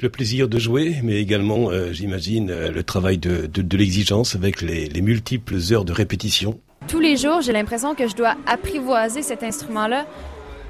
le 0.00 0.08
plaisir 0.10 0.48
de 0.48 0.58
jouer, 0.58 0.96
mais 1.02 1.20
également, 1.20 1.70
euh, 1.70 1.92
j'imagine, 1.92 2.50
euh, 2.50 2.70
le 2.70 2.82
travail 2.82 3.18
de, 3.18 3.46
de, 3.46 3.62
de 3.62 3.76
l'exigence 3.76 4.36
avec 4.36 4.62
les, 4.62 4.88
les, 4.88 5.02
multiples 5.02 5.56
heures 5.72 5.84
de 5.84 5.92
répétition. 5.92 6.60
Tous 6.88 7.00
les 7.00 7.18
jours, 7.18 7.42
j'ai 7.42 7.52
l'impression 7.52 7.94
que 7.94 8.08
je 8.08 8.16
dois 8.16 8.34
apprivoiser 8.46 9.20
cet 9.20 9.42
instrument-là, 9.42 10.06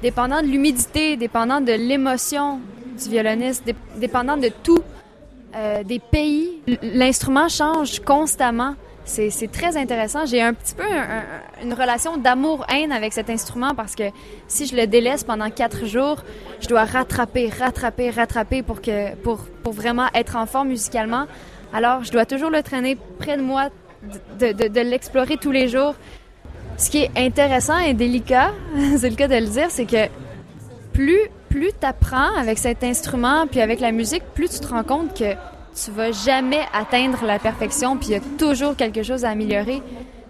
dépendant 0.01 0.41
de 0.41 0.47
l'humidité, 0.47 1.15
dépendant 1.15 1.61
de 1.61 1.71
l'émotion 1.71 2.59
du 3.01 3.09
violoniste, 3.09 3.65
dé 3.65 3.73
dépendant 3.95 4.35
de 4.35 4.49
tout, 4.49 4.83
euh, 5.55 5.81
des 5.83 5.99
pays. 5.99 6.59
L'instrument 6.81 7.47
change 7.47 8.01
constamment. 8.01 8.75
C'est 9.05 9.51
très 9.51 9.77
intéressant. 9.77 10.25
J'ai 10.25 10.41
un 10.41 10.53
petit 10.53 10.75
peu 10.75 10.83
un, 10.83 11.19
un, 11.19 11.63
une 11.63 11.73
relation 11.73 12.17
d'amour-haine 12.17 12.91
avec 12.91 13.13
cet 13.13 13.29
instrument 13.29 13.73
parce 13.73 13.95
que 13.95 14.03
si 14.47 14.67
je 14.67 14.75
le 14.75 14.87
délaisse 14.87 15.23
pendant 15.23 15.49
quatre 15.49 15.85
jours, 15.85 16.17
je 16.59 16.67
dois 16.67 16.83
rattraper, 16.83 17.49
rattraper, 17.49 18.09
rattraper 18.11 18.61
pour, 18.61 18.81
que, 18.81 19.15
pour, 19.15 19.39
pour 19.63 19.71
vraiment 19.71 20.07
être 20.13 20.35
en 20.35 20.45
forme 20.45 20.67
musicalement. 20.67 21.25
Alors, 21.73 22.03
je 22.03 22.11
dois 22.11 22.25
toujours 22.25 22.49
le 22.49 22.61
traîner 22.61 22.97
près 23.17 23.37
de 23.37 23.41
moi, 23.41 23.69
de, 24.39 24.81
l'explorer 24.81 25.37
tous 25.37 25.51
les 25.51 25.67
jours. 25.67 25.95
Ce 26.77 26.89
qui 26.89 26.99
est 26.99 27.11
intéressant 27.17 27.77
et 27.77 27.93
délicat, 27.93 28.51
c'est 28.97 29.09
le 29.09 29.15
cas 29.15 29.27
de 29.27 29.35
le 29.35 29.47
dire, 29.47 29.67
c'est 29.69 29.85
que 29.85 30.07
plus, 30.93 31.19
plus 31.49 31.71
tu 31.79 31.85
apprends 31.85 32.35
avec 32.37 32.57
cet 32.57 32.83
instrument, 32.83 33.47
puis 33.47 33.61
avec 33.61 33.79
la 33.79 33.91
musique, 33.91 34.23
plus 34.33 34.49
tu 34.49 34.59
te 34.59 34.67
rends 34.67 34.83
compte 34.83 35.17
que 35.17 35.33
tu 35.75 35.91
vas 35.91 36.11
jamais 36.11 36.61
atteindre 36.73 37.25
la 37.25 37.39
perfection, 37.39 37.97
puis 37.97 38.09
il 38.09 38.11
y 38.13 38.15
a 38.15 38.21
toujours 38.37 38.75
quelque 38.75 39.03
chose 39.03 39.25
à 39.25 39.29
améliorer. 39.29 39.81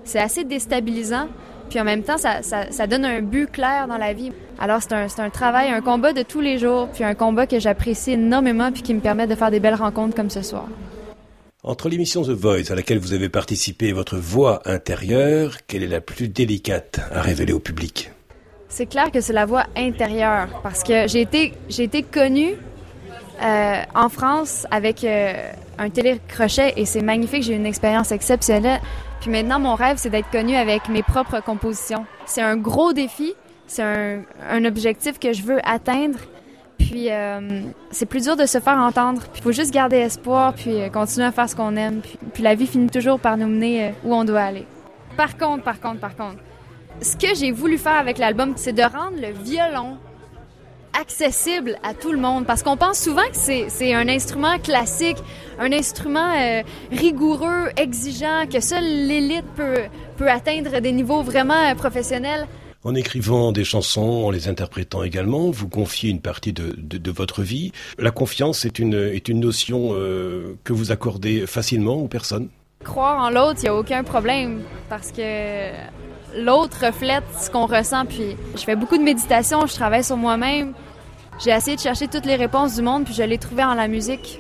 C'est 0.04 0.20
assez 0.20 0.44
déstabilisant, 0.44 1.28
puis 1.70 1.80
en 1.80 1.84
même 1.84 2.04
temps, 2.04 2.18
ça, 2.18 2.42
ça, 2.42 2.72
ça 2.72 2.88
donne 2.88 3.06
un 3.06 3.22
but 3.22 3.52
clair 3.52 3.88
dans 3.88 3.98
la 3.98 4.14
vie. 4.14 4.32
Alors 4.60 4.82
c'est 4.82 4.94
un, 4.94 5.08
un 5.18 5.30
travail, 5.30 5.70
un 5.70 5.82
combat 5.82 6.14
de 6.14 6.24
tous 6.24 6.42
les 6.42 6.58
jours, 6.58 6.90
puis 6.94 7.04
un 7.04 7.14
combat 7.14 7.46
que 7.46 7.60
j'apprécie 7.60 8.14
énormément, 8.14 8.72
puis 8.72 8.82
qui 8.82 8.94
me 8.94 9.00
permet 9.00 9.28
de 9.28 9.36
faire 9.36 9.52
des 9.52 9.60
belles 9.60 9.76
rencontres 9.76 10.16
comme 10.16 10.30
ce 10.30 10.42
soir. 10.42 10.68
Entre 11.70 11.88
l'émission 11.88 12.24
The 12.24 12.30
Voice 12.30 12.72
à 12.72 12.76
laquelle 12.76 12.98
vous 12.98 13.14
avez 13.14 13.30
participé 13.30 13.90
et 13.90 13.94
votre 13.94 14.18
voix 14.18 14.60
intérieure, 14.66 15.58
quelle 15.68 15.84
est 15.84 15.88
la 15.88 16.02
plus 16.02 16.28
délicate 16.28 17.00
à 17.12 17.22
révéler 17.22 17.54
au 17.54 17.60
public 17.60 18.10
C'est 18.70 18.88
clair 18.88 19.12
que 19.12 19.22
c'est 19.22 19.34
la 19.34 19.46
voix 19.46 19.68
intérieure, 19.78 20.48
parce 20.64 20.82
que 20.82 21.08
j'ai 21.08 21.22
été, 21.22 21.54
j'ai 21.70 21.84
été 21.84 22.02
connue 22.02 22.56
euh, 23.44 23.84
en 23.94 24.10
France 24.10 24.66
avec 24.72 25.04
euh, 25.04 25.52
un 25.78 25.92
télécrochet 25.92 26.74
et 26.76 26.86
c'est 26.86 27.04
magnifique. 27.04 27.44
J'ai 27.44 27.54
eu 27.54 27.58
une 27.58 27.68
expérience 27.68 28.12
exceptionnelle. 28.12 28.82
Puis 29.22 29.30
maintenant, 29.30 29.60
mon 29.60 29.76
rêve, 29.76 29.98
c'est 30.00 30.10
d'être 30.10 30.32
connue 30.32 30.56
avec 30.56 30.90
mes 30.90 31.04
propres 31.04 31.40
compositions. 31.40 32.08
C'est 32.26 32.42
un 32.42 32.58
gros 32.58 32.94
défi. 32.94 33.36
C'est 33.68 33.84
un, 33.84 34.24
un, 34.50 34.66
objectif 34.66 35.20
que 35.20 35.34
je 35.34 35.44
veux 35.44 35.60
atteindre. 35.64 36.18
Puis 36.80 37.12
euh, 37.12 37.62
c'est 37.92 38.08
plus 38.08 38.24
dur 38.24 38.36
de 38.36 38.48
se 38.48 38.60
faire 38.60 38.78
entendre. 38.78 39.22
Puis 39.22 39.42
il 39.42 39.44
faut 39.44 39.52
juste 39.52 39.72
garder 39.72 39.98
espoir, 39.98 40.54
puis 40.54 40.90
continuer 40.92 41.28
à 41.28 41.32
faire 41.32 41.48
ce 41.48 41.56
qu'on 41.56 41.76
aime. 41.76 42.02
Puis, 42.34 42.44
la 42.44 42.56
vie 42.56 42.66
finit 42.66 42.90
toujours 42.90 43.20
par 43.20 43.38
nous 43.38 43.48
mener 43.48 43.94
où 44.04 44.16
on 44.16 44.24
doit 44.24 44.42
aller. 44.42 44.66
Par 45.16 45.38
contre, 45.38 45.64
par 45.64 45.80
contre, 45.80 46.00
par 46.00 46.16
contre, 46.16 46.38
ce 47.02 47.16
que 47.16 47.36
j'ai 47.36 47.52
voulu 47.52 47.78
faire 47.78 47.98
avec 47.98 48.18
l'album, 48.18 48.54
c'est 48.56 48.74
de 48.74 48.82
rendre 48.82 49.18
le 49.22 49.32
violon 49.44 49.98
accessible 51.00 51.78
à 51.84 51.94
tout 51.94 52.12
le 52.12 52.18
monde 52.18 52.46
parce 52.46 52.64
qu'on 52.64 52.78
pense 52.78 53.00
souvent 53.00 53.28
que 53.30 53.36
c'est 53.36 53.94
un 53.94 54.08
instrument 54.08 54.58
classique, 54.60 55.18
un 55.60 55.72
instrument 55.72 56.34
euh, 56.38 56.62
rigoureux, 56.92 57.70
exigeant, 57.78 58.46
que 58.52 58.60
seule 58.60 58.84
l'élite 58.84 59.46
peut, 59.56 59.84
peut 60.18 60.30
atteindre 60.30 60.80
des 60.80 60.92
niveaux 60.92 61.22
vraiment 61.22 61.70
euh, 61.70 61.76
professionnels. 61.76 62.48
En 62.86 62.96
écrivant 62.96 63.52
des 63.52 63.66
chansons, 63.66 64.24
en 64.26 64.32
les 64.32 64.48
interprétant 64.48 65.04
également, 65.04 65.52
vous 65.52 65.68
confiez 65.68 66.10
une 66.10 66.22
partie 66.22 66.54
de, 66.54 67.12
votre 67.12 67.42
vie. 67.42 67.74
La 67.98 68.12
confiance 68.12 68.64
est 68.64 68.80
une, 68.80 68.94
est 68.94 69.28
une 69.28 69.42
notion 69.42 69.90
euh, 69.92 70.58
que 70.64 70.72
vous 70.72 70.92
accordez 70.92 71.46
facilement 71.46 71.96
aux 71.96 72.08
personnes 72.08 72.48
Croire 72.86 73.22
en 73.22 73.30
l'autre, 73.30 73.60
il 73.60 73.64
n'y 73.64 73.70
a 73.70 73.76
aucun 73.76 74.04
problème 74.06 74.62
parce 74.88 75.12
que 75.12 75.72
l'autre 76.38 76.86
reflète 76.86 77.26
ce 77.38 77.50
qu'on 77.50 77.66
ressent. 77.66 78.06
Puis 78.06 78.38
je 78.56 78.62
fais 78.62 78.78
beaucoup 78.78 78.98
de 78.98 79.04
méditation, 79.04 79.68
je 79.68 79.74
travaille 79.74 80.04
sur 80.06 80.16
moi-même. 80.16 80.74
J'ai 81.44 81.52
essayé 81.52 81.76
de 81.76 81.82
chercher 81.82 82.08
toutes 82.08 82.26
les 82.26 82.38
réponses 82.38 82.76
du 82.76 82.82
monde, 82.82 83.04
puis 83.04 83.14
je 83.14 83.24
l'ai 83.24 83.38
trouvé 83.38 83.64
en 83.66 83.74
la 83.74 83.90
musique. 83.90 84.40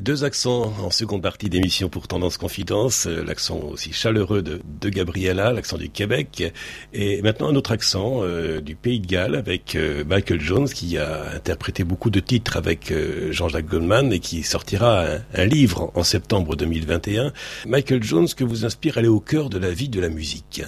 Deux 0.00 0.24
accents 0.24 0.74
en 0.84 0.90
seconde 0.90 1.22
partie 1.22 1.48
d'émission 1.48 1.88
pour 1.88 2.06
Tendance 2.06 2.36
Confidence, 2.36 3.06
l'accent 3.06 3.58
aussi 3.60 3.94
chaleureux 3.94 4.42
de, 4.42 4.88
Gabriella, 4.90 5.54
l'accent 5.54 5.78
du 5.78 5.88
Québec, 5.88 6.52
et 6.92 7.22
maintenant 7.22 7.48
un 7.48 7.54
autre 7.54 7.72
accent 7.72 8.18
euh, 8.20 8.60
du 8.60 8.76
Pays 8.76 9.00
de 9.00 9.06
Galles 9.06 9.34
avec 9.34 9.74
euh, 9.74 10.04
Michael 10.04 10.42
Jones 10.42 10.68
qui 10.68 10.98
a 10.98 11.32
interprété 11.34 11.82
beaucoup 11.82 12.10
de 12.10 12.20
titres 12.20 12.58
avec 12.58 12.92
euh, 12.92 13.32
Jean-Jacques 13.32 13.68
Goldman 13.68 14.12
et 14.12 14.18
qui 14.18 14.42
sortira 14.42 15.06
un, 15.06 15.18
un, 15.34 15.44
livre 15.46 15.90
en 15.94 16.02
septembre 16.02 16.56
2021. 16.56 17.32
Michael 17.66 18.02
Jones 18.02 18.28
que 18.28 18.44
vous 18.44 18.66
inspire 18.66 18.98
aller 18.98 19.08
au 19.08 19.20
cœur 19.20 19.48
de 19.48 19.58
la 19.58 19.70
vie 19.70 19.88
de 19.88 20.00
la 20.00 20.10
musique. 20.10 20.62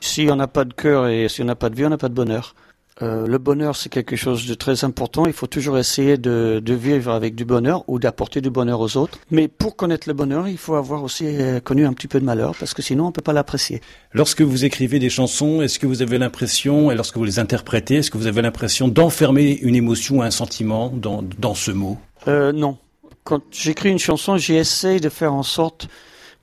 Si 0.00 0.28
on 0.30 0.36
n'a 0.36 0.48
pas 0.48 0.66
de 0.66 0.74
cœur 0.74 1.08
et 1.08 1.30
si 1.30 1.40
on 1.40 1.46
n'a 1.46 1.56
pas 1.56 1.70
de 1.70 1.76
vie, 1.76 1.86
on 1.86 1.90
n'a 1.90 1.96
pas 1.96 2.10
de 2.10 2.14
bonheur. 2.14 2.54
Euh, 3.02 3.26
le 3.26 3.36
bonheur, 3.36 3.76
c'est 3.76 3.90
quelque 3.90 4.16
chose 4.16 4.46
de 4.46 4.54
très 4.54 4.84
important. 4.84 5.26
Il 5.26 5.34
faut 5.34 5.46
toujours 5.46 5.76
essayer 5.76 6.16
de, 6.16 6.62
de 6.64 6.74
vivre 6.74 7.12
avec 7.12 7.34
du 7.34 7.44
bonheur 7.44 7.84
ou 7.88 7.98
d'apporter 7.98 8.40
du 8.40 8.48
bonheur 8.48 8.80
aux 8.80 8.96
autres. 8.96 9.18
Mais 9.30 9.48
pour 9.48 9.76
connaître 9.76 10.08
le 10.08 10.14
bonheur, 10.14 10.48
il 10.48 10.56
faut 10.56 10.76
avoir 10.76 11.02
aussi 11.02 11.26
euh, 11.26 11.60
connu 11.60 11.84
un 11.84 11.92
petit 11.92 12.08
peu 12.08 12.20
de 12.20 12.24
malheur, 12.24 12.54
parce 12.58 12.72
que 12.72 12.80
sinon, 12.80 13.08
on 13.08 13.12
peut 13.12 13.20
pas 13.20 13.34
l'apprécier. 13.34 13.82
Lorsque 14.12 14.40
vous 14.40 14.64
écrivez 14.64 14.98
des 14.98 15.10
chansons, 15.10 15.60
est-ce 15.60 15.78
que 15.78 15.86
vous 15.86 16.00
avez 16.00 16.16
l'impression, 16.16 16.90
et 16.90 16.94
lorsque 16.94 17.18
vous 17.18 17.24
les 17.24 17.38
interprétez, 17.38 17.96
est-ce 17.96 18.10
que 18.10 18.16
vous 18.16 18.28
avez 18.28 18.40
l'impression 18.40 18.88
d'enfermer 18.88 19.58
une 19.60 19.74
émotion, 19.74 20.22
un 20.22 20.30
sentiment 20.30 20.88
dans, 20.88 21.22
dans 21.38 21.54
ce 21.54 21.72
mot? 21.72 21.98
Euh, 22.28 22.52
Non. 22.52 22.78
Quand 23.24 23.42
j'écris 23.50 23.90
une 23.90 23.98
chanson, 23.98 24.36
j'essaie 24.38 25.00
de 25.00 25.08
faire 25.08 25.34
en 25.34 25.42
sorte 25.42 25.88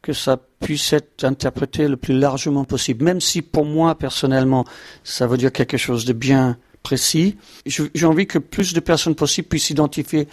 que 0.03 0.13
ça 0.13 0.37
puisse 0.59 0.93
être 0.93 1.23
interprété 1.23 1.87
le 1.87 1.97
plus 1.97 2.13
largement 2.13 2.65
possible, 2.65 3.03
même 3.03 3.21
si 3.21 3.41
pour 3.41 3.65
moi 3.65 3.95
personnellement 3.95 4.65
ça 5.03 5.25
veut 5.25 5.37
dire 5.37 5.51
quelque 5.51 5.77
chose 5.77 6.05
de 6.05 6.13
bien 6.13 6.57
précis. 6.83 7.37
J'ai 7.65 8.05
envie 8.05 8.27
que 8.27 8.37
plus 8.37 8.73
de 8.73 8.81
personnes 8.81 9.15
possibles 9.15 9.47
puissent 9.47 9.65
s'identifier 9.65 10.27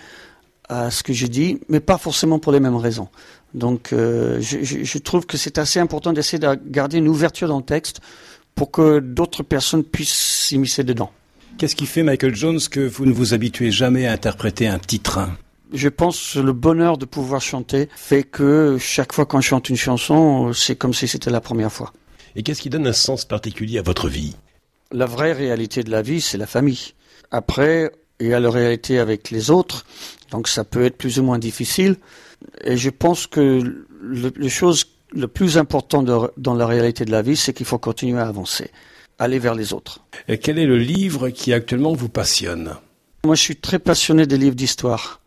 à 0.68 0.90
ce 0.90 1.02
que 1.02 1.12
j'ai 1.12 1.28
dit, 1.28 1.60
mais 1.68 1.80
pas 1.80 1.98
forcément 1.98 2.38
pour 2.40 2.52
les 2.52 2.60
mêmes 2.60 2.76
raisons. 2.76 3.08
Donc 3.54 3.92
euh, 3.92 4.40
je, 4.40 4.58
je, 4.62 4.98
trouve 4.98 5.24
que 5.24 5.36
c'est 5.36 5.58
assez 5.58 5.80
important 5.80 6.12
d'essayer 6.12 6.38
de 6.38 6.58
garder 6.66 6.98
une 6.98 7.08
ouverture 7.08 7.48
dans 7.48 7.58
le 7.58 7.64
texte 7.64 8.00
pour 8.56 8.72
que 8.72 8.98
d'autres 8.98 9.44
personnes 9.44 9.84
puissent 9.84 10.12
s'immiscer 10.12 10.84
dedans. 10.84 11.12
Qu'est-ce 11.58 11.76
qui 11.76 11.86
fait, 11.86 12.02
Michael 12.02 12.34
Jones, 12.34 12.60
que 12.70 12.80
vous 12.80 13.06
ne 13.06 13.12
vous 13.12 13.34
habituez 13.34 13.70
jamais 13.70 14.06
à 14.06 14.12
interpréter 14.12 14.66
un 14.66 14.78
titre 14.78 15.20
je 15.72 15.88
pense 15.88 16.34
que 16.34 16.38
le 16.40 16.52
bonheur 16.52 16.98
de 16.98 17.04
pouvoir 17.04 17.40
chanter 17.40 17.88
fait 17.94 18.22
que 18.22 18.76
chaque 18.78 19.12
fois 19.12 19.26
qu'on 19.26 19.40
chante 19.40 19.68
une 19.68 19.76
chanson, 19.76 20.52
c'est 20.52 20.76
comme 20.76 20.94
si 20.94 21.08
c'était 21.08 21.30
la 21.30 21.40
première 21.40 21.72
fois. 21.72 21.92
Et 22.36 22.42
qu'est-ce 22.42 22.62
qui 22.62 22.70
donne 22.70 22.86
un 22.86 22.92
sens 22.92 23.24
particulier 23.24 23.78
à 23.78 23.82
votre 23.82 24.08
vie? 24.08 24.36
La 24.92 25.06
vraie 25.06 25.32
réalité 25.32 25.82
de 25.82 25.90
la 25.90 26.02
vie, 26.02 26.20
c'est 26.20 26.38
la 26.38 26.46
famille. 26.46 26.92
Après, 27.30 27.92
il 28.20 28.28
y 28.28 28.34
a 28.34 28.40
la 28.40 28.50
réalité 28.50 28.98
avec 28.98 29.30
les 29.30 29.50
autres, 29.50 29.84
donc 30.30 30.48
ça 30.48 30.64
peut 30.64 30.84
être 30.84 30.96
plus 30.96 31.18
ou 31.18 31.22
moins 31.22 31.38
difficile. 31.38 31.96
Et 32.64 32.76
je 32.76 32.90
pense 32.90 33.26
que 33.26 33.62
le, 34.00 34.32
les 34.36 34.48
choses 34.48 34.86
le 35.12 35.28
plus 35.28 35.58
important 35.58 36.02
de, 36.02 36.30
dans 36.36 36.54
la 36.54 36.66
réalité 36.66 37.04
de 37.04 37.10
la 37.10 37.22
vie, 37.22 37.36
c'est 37.36 37.52
qu'il 37.52 37.66
faut 37.66 37.78
continuer 37.78 38.18
à 38.18 38.26
avancer, 38.26 38.70
aller 39.18 39.38
vers 39.38 39.54
les 39.54 39.72
autres. 39.72 40.00
Et 40.28 40.38
quel 40.38 40.58
est 40.58 40.66
le 40.66 40.78
livre 40.78 41.30
qui 41.30 41.52
actuellement 41.52 41.94
vous 41.94 42.08
passionne? 42.08 42.76
Moi, 43.24 43.34
je 43.34 43.42
suis 43.42 43.56
très 43.56 43.78
passionné 43.78 44.26
des 44.26 44.38
livres 44.38 44.56
d'histoire. 44.56 45.19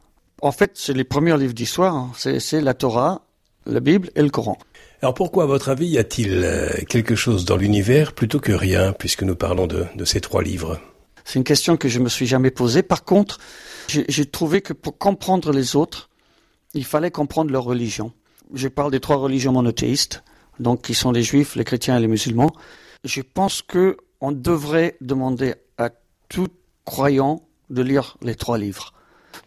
En 0.44 0.52
fait, 0.52 0.72
c'est 0.74 0.92
les 0.92 1.06
premiers 1.06 1.38
livres 1.38 1.54
d'histoire. 1.54 1.96
Hein. 1.96 2.12
C'est 2.16 2.60
la 2.60 2.74
Torah, 2.74 3.22
la 3.66 3.80
Bible 3.80 4.12
et 4.14 4.22
le 4.22 4.30
Coran. 4.30 4.58
Alors 5.02 5.14
pourquoi, 5.14 5.44
à 5.44 5.46
votre 5.46 5.70
avis, 5.70 5.88
y 5.88 5.98
a-t-il 5.98 6.86
quelque 6.90 7.16
chose 7.16 7.46
dans 7.46 7.56
l'univers 7.56 8.12
plutôt 8.12 8.42
que 8.42 8.52
rien, 8.52 8.92
puisque 8.92 9.24
nous 9.24 9.38
parlons 9.38 9.68
de, 9.68 9.86
de 9.96 10.04
ces 10.04 10.20
trois 10.20 10.44
livres? 10.44 10.82
C'est 11.24 11.40
une 11.40 11.46
question 11.46 11.78
que 11.78 11.88
je 11.88 12.00
me 12.00 12.10
suis 12.10 12.28
jamais 12.28 12.52
posée. 12.52 12.84
Par 12.84 13.06
contre, 13.06 13.38
j'ai 13.88 14.26
trouvé 14.26 14.60
que 14.60 14.74
pour 14.74 14.98
comprendre 14.98 15.54
les 15.54 15.78
autres, 15.78 16.10
il 16.74 16.84
fallait 16.84 17.10
comprendre 17.10 17.50
leur 17.50 17.64
religion. 17.64 18.12
Je 18.54 18.68
parle 18.68 18.92
des 18.92 19.00
trois 19.00 19.16
religions 19.16 19.54
monothéistes, 19.54 20.26
donc 20.60 20.82
qui 20.82 20.94
sont 20.94 21.14
les 21.14 21.24
juifs, 21.24 21.56
les 21.56 21.64
chrétiens 21.64 21.98
et 21.98 22.02
les 22.02 22.10
musulmans. 22.10 22.52
Je 23.06 23.22
pense 23.22 23.62
que 23.62 23.96
on 24.20 24.34
devrait 24.34 24.98
demander 25.00 25.56
à 25.78 25.90
tout 26.28 26.50
croyant 26.84 27.48
de 27.70 27.82
lire 27.82 28.18
les 28.22 28.36
trois 28.36 28.58
livres 28.58 28.94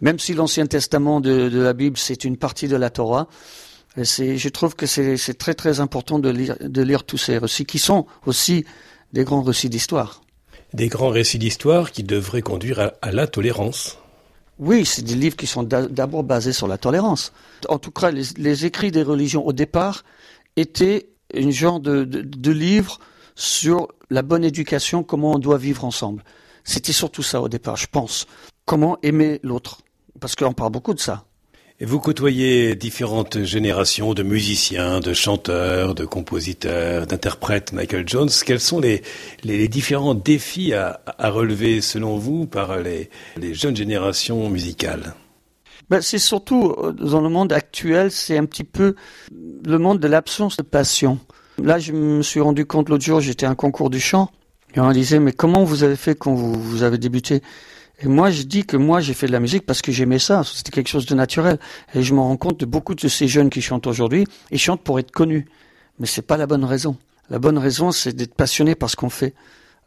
même 0.00 0.18
si 0.18 0.34
l'Ancien 0.34 0.66
Testament 0.66 1.20
de, 1.20 1.48
de, 1.48 1.60
la 1.60 1.72
Bible, 1.72 1.96
c'est 1.96 2.24
une 2.24 2.36
partie 2.36 2.68
de 2.68 2.76
la 2.76 2.90
Torah, 2.90 3.28
je 3.96 4.48
trouve 4.48 4.76
que 4.76 4.86
c'est 4.86 5.38
très 5.38 5.54
très 5.54 5.80
important 5.80 6.18
de 6.18 6.28
lire, 6.28 6.56
de 6.60 6.82
lire 6.82 7.04
tous 7.04 7.18
ces 7.18 7.38
récits, 7.38 7.64
qui 7.64 7.78
sont 7.78 8.06
aussi 8.26 8.64
des 9.12 9.24
grands 9.24 9.42
récits 9.42 9.70
d'histoire. 9.70 10.22
Des 10.74 10.88
grands 10.88 11.08
récits 11.08 11.38
d'histoire 11.38 11.92
qui 11.92 12.02
devraient 12.02 12.42
conduire 12.42 12.92
à, 13.00 13.12
la 13.12 13.26
tolérance. 13.26 13.98
Oui, 14.58 14.84
c'est 14.84 15.02
des 15.02 15.14
livres 15.14 15.36
qui 15.36 15.46
sont 15.46 15.62
d'abord 15.62 16.24
basés 16.24 16.52
sur 16.52 16.66
la 16.66 16.78
tolérance. 16.78 17.32
En 17.68 17.78
tout 17.78 17.90
cas, 17.90 18.10
les, 18.10 18.66
écrits 18.66 18.90
des 18.90 19.02
religions 19.02 19.46
au 19.46 19.52
départ 19.52 20.04
étaient 20.56 21.08
une 21.34 21.50
genre 21.50 21.80
de, 21.80 22.04
de 22.04 22.50
livre 22.50 22.98
sur 23.34 23.88
la 24.10 24.22
bonne 24.22 24.44
éducation, 24.44 25.02
comment 25.02 25.32
on 25.32 25.38
doit 25.38 25.58
vivre 25.58 25.84
ensemble. 25.84 26.24
C'était 26.64 26.92
surtout 26.92 27.22
ça 27.22 27.40
au 27.40 27.48
départ, 27.48 27.76
je 27.76 27.86
pense. 27.86 28.26
Comment 28.64 28.98
aimer 29.02 29.40
l'autre. 29.42 29.82
Parce 30.20 30.34
qu'on 30.34 30.52
parle 30.52 30.72
beaucoup 30.72 30.94
de 30.94 31.00
ça. 31.00 31.24
Et 31.78 31.84
vous 31.84 32.00
côtoyez 32.00 32.74
différentes 32.74 33.44
générations 33.44 34.14
de 34.14 34.22
musiciens, 34.22 35.00
de 35.00 35.12
chanteurs, 35.12 35.94
de 35.94 36.06
compositeurs, 36.06 37.06
d'interprètes, 37.06 37.74
Michael 37.74 38.08
Jones. 38.08 38.30
Quels 38.46 38.60
sont 38.60 38.80
les, 38.80 39.02
les 39.44 39.68
différents 39.68 40.14
défis 40.14 40.72
à, 40.72 41.00
à, 41.18 41.28
relever 41.28 41.82
selon 41.82 42.16
vous 42.16 42.46
par 42.46 42.78
les, 42.78 43.10
les 43.36 43.52
jeunes 43.52 43.76
générations 43.76 44.48
musicales? 44.48 45.14
Ben, 45.90 46.00
C'est 46.00 46.18
surtout 46.18 46.74
euh, 46.78 46.92
dans 46.92 47.20
le 47.20 47.28
monde 47.28 47.52
actuel, 47.52 48.10
c'est 48.10 48.38
un 48.38 48.46
petit 48.46 48.64
peu 48.64 48.94
le 49.30 49.78
monde 49.78 50.00
de 50.00 50.08
l'absence 50.08 50.56
de 50.56 50.62
passion. 50.62 51.18
Là, 51.62 51.78
je 51.78 51.92
me 51.92 52.22
suis 52.22 52.40
rendu 52.40 52.64
compte 52.64 52.88
l'autre 52.88 53.04
jour, 53.04 53.20
j'étais 53.20 53.44
à 53.44 53.50
un 53.50 53.54
concours 53.54 53.90
du 53.90 54.00
chant, 54.00 54.30
et 54.74 54.80
on 54.80 54.90
disait, 54.92 55.18
mais 55.18 55.32
comment 55.32 55.64
vous 55.64 55.84
avez 55.84 55.96
fait 55.96 56.14
quand 56.14 56.34
vous, 56.34 56.54
vous 56.54 56.82
avez 56.84 56.96
débuté? 56.96 57.42
Et 58.00 58.08
moi, 58.08 58.30
je 58.30 58.42
dis 58.42 58.64
que 58.64 58.76
moi, 58.76 59.00
j'ai 59.00 59.14
fait 59.14 59.26
de 59.26 59.32
la 59.32 59.40
musique 59.40 59.64
parce 59.64 59.80
que 59.80 59.90
j'aimais 59.90 60.18
ça. 60.18 60.42
C'était 60.44 60.70
quelque 60.70 60.88
chose 60.88 61.06
de 61.06 61.14
naturel. 61.14 61.58
Et 61.94 62.02
je 62.02 62.12
me 62.12 62.20
rends 62.20 62.36
compte 62.36 62.60
de 62.60 62.66
beaucoup 62.66 62.94
de 62.94 63.08
ces 63.08 63.26
jeunes 63.26 63.48
qui 63.48 63.62
chantent 63.62 63.86
aujourd'hui, 63.86 64.26
ils 64.50 64.58
chantent 64.58 64.82
pour 64.82 64.98
être 64.98 65.10
connus. 65.10 65.46
Mais 65.98 66.06
c'est 66.06 66.22
pas 66.22 66.36
la 66.36 66.46
bonne 66.46 66.64
raison. 66.64 66.96
La 67.30 67.38
bonne 67.38 67.58
raison, 67.58 67.92
c'est 67.92 68.12
d'être 68.12 68.34
passionné 68.34 68.74
par 68.74 68.90
ce 68.90 68.96
qu'on 68.96 69.08
fait. 69.08 69.34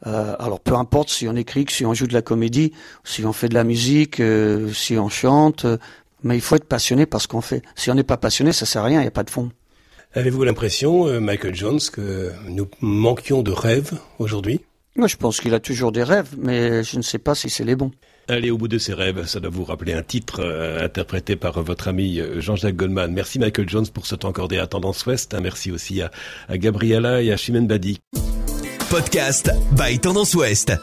Euh, 0.08 0.36
alors, 0.40 0.60
peu 0.60 0.74
importe 0.74 1.10
si 1.10 1.28
on 1.28 1.36
écrit, 1.36 1.66
si 1.70 1.86
on 1.86 1.94
joue 1.94 2.08
de 2.08 2.14
la 2.14 2.22
comédie, 2.22 2.74
si 3.04 3.24
on 3.26 3.34
fait 3.34 3.50
de 3.50 3.54
la 3.54 3.64
musique, 3.64 4.20
euh, 4.20 4.72
si 4.74 4.98
on 4.98 5.10
chante, 5.10 5.66
euh, 5.66 5.78
mais 6.24 6.36
il 6.36 6.42
faut 6.42 6.56
être 6.56 6.66
passionné 6.66 7.06
par 7.06 7.22
ce 7.22 7.28
qu'on 7.28 7.42
fait. 7.42 7.62
Si 7.76 7.92
on 7.92 7.96
n'est 7.96 8.04
pas 8.04 8.18
passionné, 8.18 8.54
ça 8.54 8.66
sert 8.66 8.82
à 8.82 8.86
rien, 8.86 9.00
il 9.00 9.04
n'y 9.04 9.08
a 9.08 9.12
pas 9.12 9.24
de 9.24 9.30
fond. 9.30 9.52
Avez-vous 10.14 10.44
l'impression, 10.44 11.08
euh, 11.08 11.20
Michael 11.20 11.54
Jones, 11.54 11.80
que 11.94 12.32
nous 12.48 12.68
manquions 12.82 13.44
de 13.44 13.52
rêves 13.52 13.94
aujourd'hui? 14.18 14.62
Moi, 14.96 15.08
je 15.08 15.16
pense 15.16 15.40
qu'il 15.40 15.54
a 15.54 15.60
toujours 15.60 15.92
des 15.92 16.04
rêves, 16.04 16.36
mais 16.38 16.84
je 16.84 16.98
ne 16.98 17.02
sais 17.02 17.20
pas 17.20 17.36
si 17.36 17.50
c'est 17.50 17.64
les 17.64 17.76
bons. 17.76 17.92
Allez 18.28 18.52
au 18.52 18.58
bout 18.58 18.68
de 18.68 18.78
ses 18.78 18.94
rêves, 18.94 19.26
ça 19.26 19.40
doit 19.40 19.50
vous 19.50 19.64
rappeler 19.64 19.94
un 19.94 20.04
titre 20.04 20.42
euh, 20.44 20.84
interprété 20.86 21.36
par 21.36 21.62
votre 21.64 21.88
ami 21.88 22.20
euh, 22.20 22.40
Jean-Jacques 22.42 22.76
Goldman. 22.76 23.12
Merci 23.12 23.40
Michael 23.40 23.68
Jones 23.68 23.88
pour 23.88 24.06
ce 24.06 24.16
temps 24.16 24.30
accordé 24.30 24.60
à 24.60 24.68
Tendance 24.68 25.06
Ouest. 25.06 25.36
merci 25.42 25.72
aussi 25.72 26.02
à, 26.02 26.12
à 26.48 26.58
Gabriella 26.58 27.24
et 27.24 27.32
à 27.32 27.38
Chimène 27.38 27.66
Badi. 27.68 28.00
Podcast 28.90 29.52
by 29.72 30.00
Tendance 30.00 30.36
Ouest. 30.36 30.74